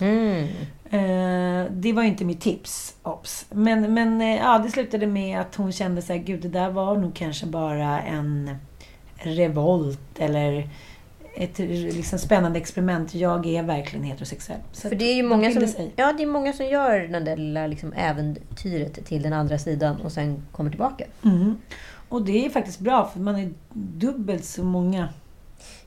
[0.00, 0.48] Mm.
[0.90, 3.46] Eh, det var ju inte mitt tips, obs.
[3.50, 6.70] Men, men eh, ja, det slutade med att hon kände så här, gud det där
[6.70, 8.56] var nog kanske bara en
[9.16, 10.68] revolt eller
[11.40, 13.14] ett liksom, spännande experiment.
[13.14, 14.58] Jag är verkligen heterosexuell.
[14.72, 15.92] Så För det är ju många som, sig.
[15.96, 20.00] ja, det är många som gör den där lilla liksom, äventyret till den andra sidan
[20.00, 21.04] och sen kommer tillbaka.
[21.24, 21.56] Mm.
[22.08, 25.08] Och det är faktiskt bra för man är dubbelt så många.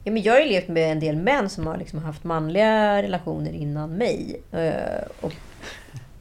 [0.04, 3.04] Ja, men jag har ju levt med en del män som har liksom haft manliga
[3.04, 4.42] relationer innan mig.
[4.52, 5.34] Eh, Och,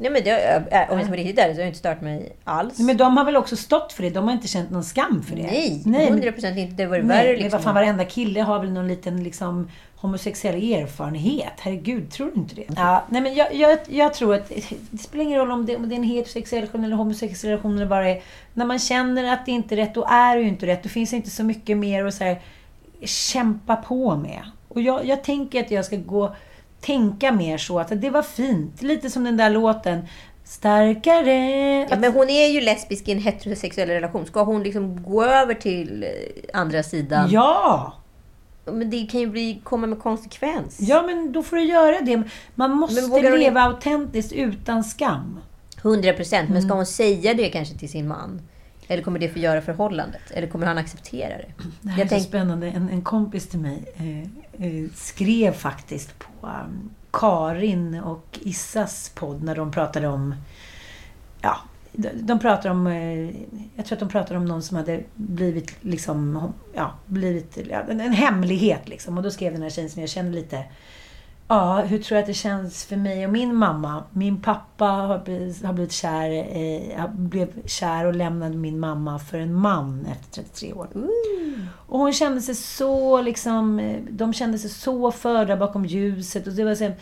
[0.03, 0.31] nej, men det,
[0.71, 2.79] äh, om jag ska vara riktigt ärlig så har det inte stört mig alls.
[2.79, 4.11] Men de har väl också stått för det?
[4.11, 5.43] De har inte känt någon skam för det?
[5.43, 6.75] Nej, Nej, men- 100 procent inte.
[6.83, 7.51] Det var Nej, värre men liksom.
[7.51, 11.53] vad fan, varenda kille har väl någon liten liksom, homosexuell erfarenhet?
[11.59, 12.65] Herregud, tror du inte det?
[12.77, 14.53] Ja, nej, men jag, jag, jag tror att
[14.91, 17.79] det spelar ingen roll om det, om det är en heterosexuell relation eller homosexuell relation
[17.79, 18.23] eller det är.
[18.55, 20.83] När man känner att det inte är rätt, då är det ju inte rätt.
[20.83, 22.41] Då finns det inte så mycket mer att så här,
[23.05, 24.43] kämpa på med.
[24.69, 26.35] Och jag, jag tänker att jag ska gå
[26.83, 28.83] tänka mer så att det var fint.
[28.83, 30.07] Lite som den där låten.
[30.45, 31.37] Starkare.
[31.91, 34.27] Ja, men hon är ju lesbisk i en heterosexuell relation.
[34.27, 37.31] Ska hon liksom gå över till eh, andra sidan?
[37.31, 37.93] Ja!
[38.65, 40.77] Men det kan ju bli, komma med konsekvens.
[40.81, 42.23] Ja, men då får du göra det.
[42.55, 45.41] Man måste vågar hon leva autentiskt utan skam.
[45.83, 46.49] 100 procent.
[46.49, 46.69] Men Mm.
[46.69, 48.41] ska hon säga det kanske till sin man?
[48.89, 50.31] Eller kommer det förgöra förhållandet?
[50.31, 51.47] Eller kommer han acceptera det?
[51.81, 52.67] Det här är så spännande.
[52.67, 54.29] En, en kompis till mig eh,
[54.59, 60.35] Eh, skrev faktiskt på um, Karin och Issas podd när de pratade om...
[61.41, 61.57] Ja,
[61.93, 62.87] de, pratade pratar om...
[62.87, 63.31] Eh,
[63.77, 66.53] jag tror att de pratade om någon som hade blivit liksom...
[66.75, 67.57] Ja, blivit...
[67.71, 69.17] En, en hemlighet liksom.
[69.17, 70.65] Och då skrev den här tjejen som jag känner lite...
[71.49, 74.03] Ja, hur tror jag att det känns för mig och min mamma?
[74.11, 79.39] Min pappa har blivit, har blivit kär, eh, blev kär och lämnade min mamma för
[79.39, 80.89] en man efter 33 år.
[81.87, 86.47] Och hon kände sig så liksom, de kände sig så förda bakom ljuset.
[86.47, 86.95] Och det var så här,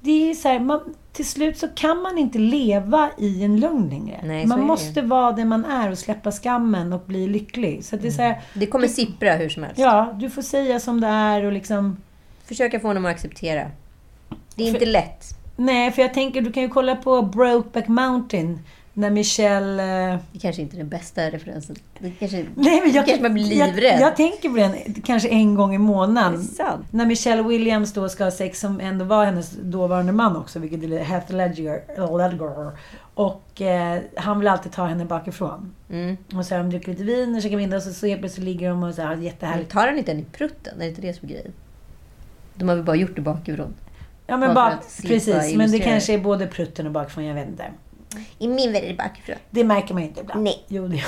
[0.00, 0.80] det är så här, man,
[1.12, 4.20] till slut så kan man inte leva i en lögn längre.
[4.24, 7.84] Nej, man måste vara den man är och släppa skammen och bli lycklig.
[7.84, 9.78] Så det är så här, Det kommer sippra hur som helst.
[9.78, 11.96] ja, du får säga som det är och liksom...
[12.48, 13.70] Försöka få honom att acceptera.
[14.54, 15.24] Det är inte lätt.
[15.56, 18.58] Nej, för jag tänker, du kan ju kolla på Brokeback Mountain.
[18.92, 20.12] När Michelle...
[20.12, 21.76] eh, Det kanske inte är den bästa referensen.
[21.98, 24.00] Det kanske, Nej, men jag, kanske man blir jag, livrädd.
[24.00, 26.48] jag tänker på den kanske en gång i månaden.
[26.90, 30.82] När Michelle Williams då ska ha sex, som ändå var hennes dåvarande man också, vilket
[30.82, 31.82] är Heath Ledger.
[32.18, 32.70] Ledger.
[33.14, 35.74] Och eh, han vill alltid ta henne bakifrån.
[35.90, 36.16] Mm.
[36.36, 38.44] Och så har de druckit lite vin och käkat middag och så, så helt plötsligt
[38.44, 39.70] ligger de och så här, har Men jättehärligt.
[39.70, 40.74] tar han inte den i prutten?
[40.76, 41.52] Är det inte det som är grejen?
[42.58, 43.74] De har väl bara gjort det bakifrån?
[44.26, 45.56] Ja men bara slippa precis.
[45.56, 47.64] Men det kanske är både prutten och bakifrån, jag vet inte.
[48.38, 49.36] I min värld är det bakifrån.
[49.50, 50.42] Det märker man ju inte ibland.
[50.42, 50.64] Nej.
[50.68, 51.04] Jo, det gör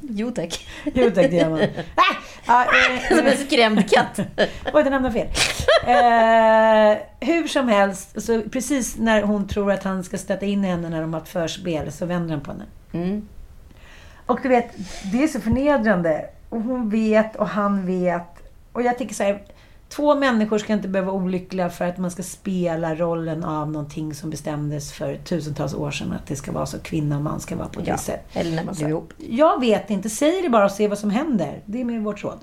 [0.00, 0.68] Jo tack.
[0.84, 1.60] Jo tack, det gör man.
[2.46, 2.64] Ah!
[2.64, 4.20] Eh, Som en skrämd katt.
[4.72, 5.28] Oj, den hamnade fel.
[5.86, 10.88] Eh, hur som helst, så precis när hon tror att han ska stöta in henne
[10.88, 12.64] när de har ett förspel, så vänder han på henne.
[12.92, 13.28] Mm.
[14.26, 14.70] Och du vet,
[15.12, 16.26] det är så förnedrande.
[16.48, 18.42] Och hon vet och han vet.
[18.72, 19.42] Och jag tycker så här,
[19.96, 24.14] två människor ska inte behöva vara olyckliga för att man ska spela rollen av någonting
[24.14, 26.12] som bestämdes för tusentals år sedan.
[26.12, 28.36] Att det ska vara så, kvinna och man ska vara på det Ja, sättet.
[28.36, 29.12] eller när man blir ihop.
[29.18, 31.60] Jag vet inte, säg det bara och se vad som händer.
[31.64, 32.38] Det är med vårt råd.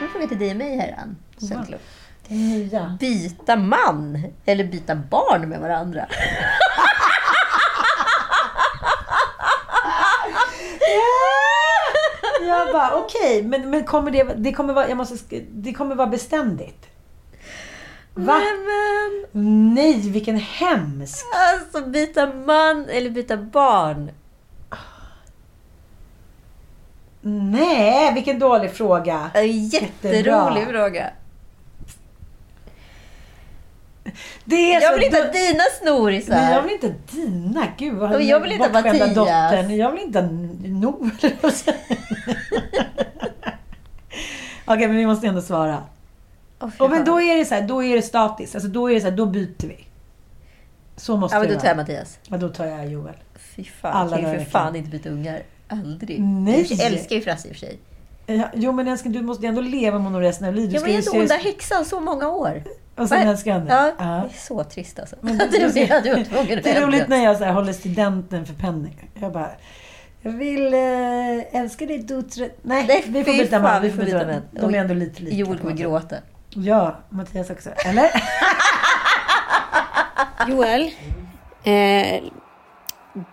[0.00, 1.16] Jag frågar till dig och mig här, Ann.
[2.28, 2.96] Nya.
[3.00, 6.06] Byta man eller byta barn med varandra?
[12.58, 16.06] Jag bara, okej, men, men kommer det, det kommer vara, jag måste, det kommer vara
[16.06, 16.86] beständigt.
[18.14, 18.40] Va?
[18.66, 21.24] Men, Nej, vilken hemsk.
[21.34, 24.10] alltså byta man eller byta barn?
[27.20, 29.30] Nej, vilken dålig fråga.
[29.72, 31.10] Jätterolig fråga.
[34.44, 36.34] Det är Jag vill inte ha dina snorisar.
[36.34, 37.66] Nej, jag vill inte dina.
[37.78, 39.14] Gud vad Och jag vill inte ha Mattias.
[39.14, 39.76] dottern.
[39.76, 40.28] Jag vill inte ha
[40.66, 41.10] Noel.
[44.64, 45.82] Okej, men vi måste ändå svara.
[46.60, 48.54] Fy Och men då är det så här, då är det statiskt.
[48.54, 49.84] Alltså då är det så här, då byter vi.
[50.96, 51.76] Så måste Ja, men det då tar jag.
[51.76, 52.18] Mattias.
[52.28, 53.14] Ja, då tar jag Joel.
[53.34, 55.42] Fy fan, Alla jag kan ju för fan inte byta ungar.
[55.68, 56.20] Aldrig.
[56.20, 56.66] Nej.
[56.70, 57.78] Jag älskar ju Frasse i och för sig.
[58.26, 60.72] Ja, jo men älskling, du måste ändå leva med honom resten av livet.
[60.74, 62.62] Jag var ju inte se- onda häxan så många år.
[62.96, 63.72] Och sen älskar han det.
[63.72, 64.04] Ja, Ja.
[64.04, 65.16] det är så trist alltså.
[65.20, 65.96] Men det är det jag
[66.58, 68.88] att det är roligt när jag så här, håller studenten för Penny.
[69.20, 69.50] Jag bara,
[70.22, 72.50] jag vill äh, älska dig Dutre.
[72.62, 73.82] Nej, Nej, vi får byta man.
[73.82, 74.42] vi får byta man.
[74.50, 75.36] De är ändå lite lika.
[75.36, 76.16] Joel på kommer gråta.
[76.50, 77.70] Ja, Mattias också.
[77.70, 78.10] Eller?
[80.48, 80.90] Joel,
[81.64, 82.22] eh,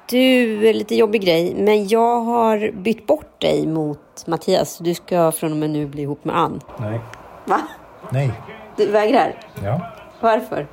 [0.10, 4.78] du är lite jobbig grej, men jag har bytt bort dig mot Mattias.
[4.78, 6.60] Du ska från och med nu bli ihop med Ann.
[6.80, 7.00] Nej.
[7.46, 7.62] Va?
[8.10, 8.32] Nej.
[8.78, 9.36] Du vägrar?
[9.64, 9.82] Ja.
[10.20, 10.68] Varför?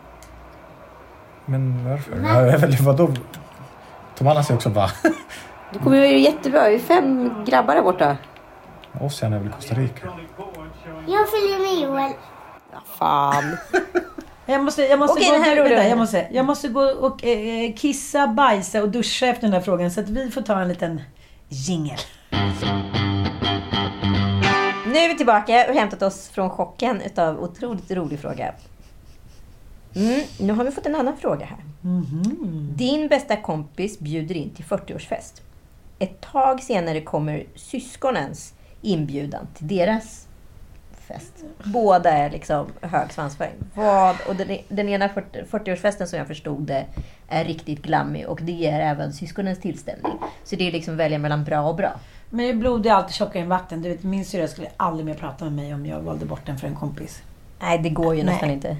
[1.46, 2.20] Men varför?
[2.24, 3.08] Ja, jag vet inte, vadå?
[4.18, 4.90] Tom Anna säger också va?
[5.72, 6.68] Du kommer göra det jättebra.
[6.68, 8.16] Vi är fem grabbar där borta.
[9.00, 10.06] Ossian är väl i Costa Rica?
[11.06, 12.12] Jag följer med Joel.
[12.98, 13.56] Fan.
[14.48, 17.24] Jag måste, jag måste Okej, gå den här vänta, jag måste, jag måste gå och
[17.24, 19.90] eh, kissa, bajsa och duscha efter den här frågan.
[19.90, 21.00] Så att vi får ta en liten
[21.48, 21.98] jingel.
[24.86, 28.54] Nu är vi tillbaka och hämtat oss från chocken utav otroligt rolig fråga.
[29.96, 31.58] Mm, nu har vi fått en annan fråga här.
[32.74, 35.40] Din bästa kompis bjuder in till 40-årsfest.
[35.98, 40.28] Ett tag senare kommer syskonens inbjudan till deras
[41.08, 41.32] fest.
[41.64, 43.54] Båda är liksom hög svansföring.
[43.74, 46.84] Vad, och den, den ena 40 40-årsfesten som jag förstod det
[47.28, 50.12] är riktigt glammig och det ger även syskonens tillställning.
[50.44, 51.92] Så det är liksom välja mellan bra och bra.
[52.30, 53.82] Men blod är alltid tjockare än vatten.
[53.82, 56.58] Du vet, min syrra skulle aldrig mer prata med mig om jag valde bort den
[56.58, 57.22] för en kompis.
[57.60, 58.32] Nej, det går ju Nej.
[58.32, 58.76] nästan inte.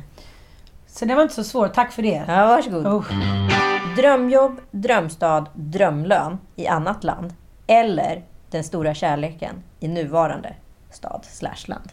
[0.87, 1.75] Så det var inte så svårt.
[1.75, 2.25] Tack för det.
[2.29, 2.87] Ja, varsågod.
[2.87, 3.66] Oh.
[3.95, 7.35] Drömjobb, drömstad, drömlön i annat land.
[7.67, 10.55] Eller den stora kärleken i nuvarande
[10.91, 11.93] stad slash land.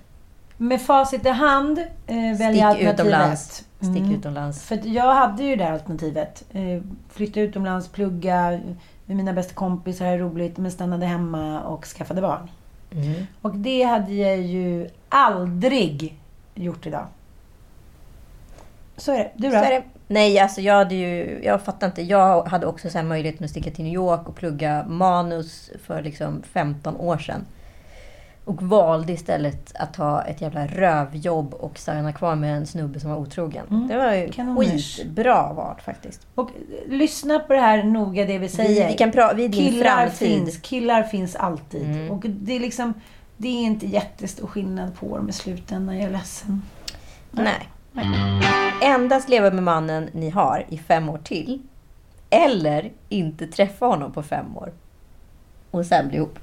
[0.57, 2.99] Med facit i hand eh, väljer Stick jag alternativet.
[2.99, 3.65] utomlands.
[3.79, 4.11] Stick Mm.
[4.15, 4.63] utomlands.
[4.63, 6.43] För jag hade ju det här alternativet.
[6.51, 8.59] Eh, flytta utomlands, plugga
[9.05, 12.51] med mina bästa kompisar, ha roligt, men stannade hemma och skaffade barn.
[12.91, 13.13] Mm.
[13.41, 16.19] Och det hade jag ju aldrig
[16.55, 17.07] gjort idag.
[18.97, 19.31] Så är det.
[19.35, 19.57] Du då?
[19.57, 19.83] Så är det.
[20.13, 21.41] Nej, alltså jag hade ju...
[21.43, 22.01] Jag fattar inte.
[22.01, 26.01] Jag hade också så här möjligheten att sticka till New York och plugga manus för
[26.01, 27.45] liksom 15 år sedan.
[28.45, 33.09] Och valde istället att ta ett jävla rövjobb och stanna kvar med en snubbe som
[33.09, 33.65] var otrogen.
[33.69, 33.87] Mm.
[33.87, 34.97] Det var ju Kanoners.
[34.97, 36.27] skitbra val faktiskt.
[36.35, 38.87] Och eh, lyssna på det här noga, det vi säger.
[38.87, 40.27] vi kan pra- vi är din killar framtid.
[40.27, 41.83] finns, killar finns alltid.
[41.83, 42.11] Mm.
[42.11, 42.93] Och det är liksom...
[43.37, 45.97] Det är inte jättestor skillnad på dem i slutändan.
[45.97, 46.61] Jag är ledsen.
[47.31, 47.69] Nej.
[48.81, 51.61] Endast leva med mannen ni har i fem år till.
[52.29, 54.71] Eller inte träffa honom på fem år.
[55.71, 56.39] Och sen bli ihop.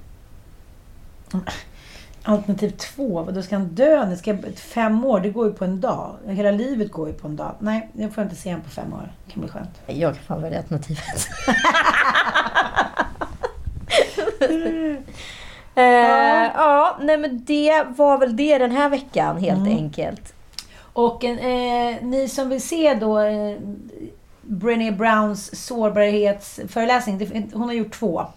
[2.22, 4.06] Alternativ två, då ska han dö?
[4.06, 6.16] Ni ska, fem år, det går ju på en dag.
[6.26, 7.54] Hela livet går ju på en dag.
[7.58, 9.12] Nej, jag får inte se honom på fem år.
[9.26, 9.80] Det kan bli skönt.
[9.86, 11.28] Jag kan fan välja alternativet.
[15.74, 19.76] Eh, ja, nej men det var väl det den här veckan helt Mm.
[19.76, 20.34] enkelt.
[20.92, 23.58] Och eh, ni som vill se då eh,
[24.42, 27.50] Brené Browns sårbarhetsföreläsning.
[27.52, 28.18] Hon har gjort två.
[28.18, 28.28] Hon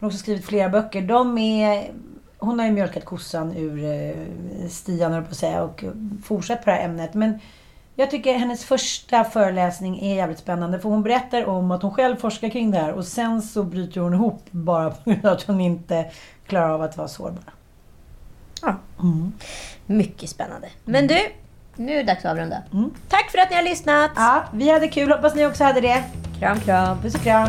[0.00, 1.02] har också skrivit flera böcker.
[1.02, 1.90] De är,
[2.38, 5.84] hon har ju mjölkat kossan ur eh, stian, höll på att säga, och
[6.24, 7.14] fortsatt på det här ämnet.
[7.14, 7.40] Men
[7.94, 10.80] jag tycker hennes första föreläsning är jävligt spännande.
[10.80, 12.92] För hon berättar om att hon själv forskar kring det här.
[12.92, 16.10] Och sen så bryter hon ihop bara på grund av att hon inte
[16.46, 17.44] klarar av att vara sårbar.
[18.62, 18.76] Ja.
[19.86, 20.68] Mycket spännande.
[20.84, 21.18] Men du,
[21.78, 22.62] nu är det dags att avrunda.
[23.08, 24.10] Tack för att ni har lyssnat.
[24.16, 25.10] Ja, vi hade kul.
[25.10, 26.02] Hoppas ni också hade det.
[26.38, 27.02] Kram, kram.
[27.02, 27.48] Puss och kram.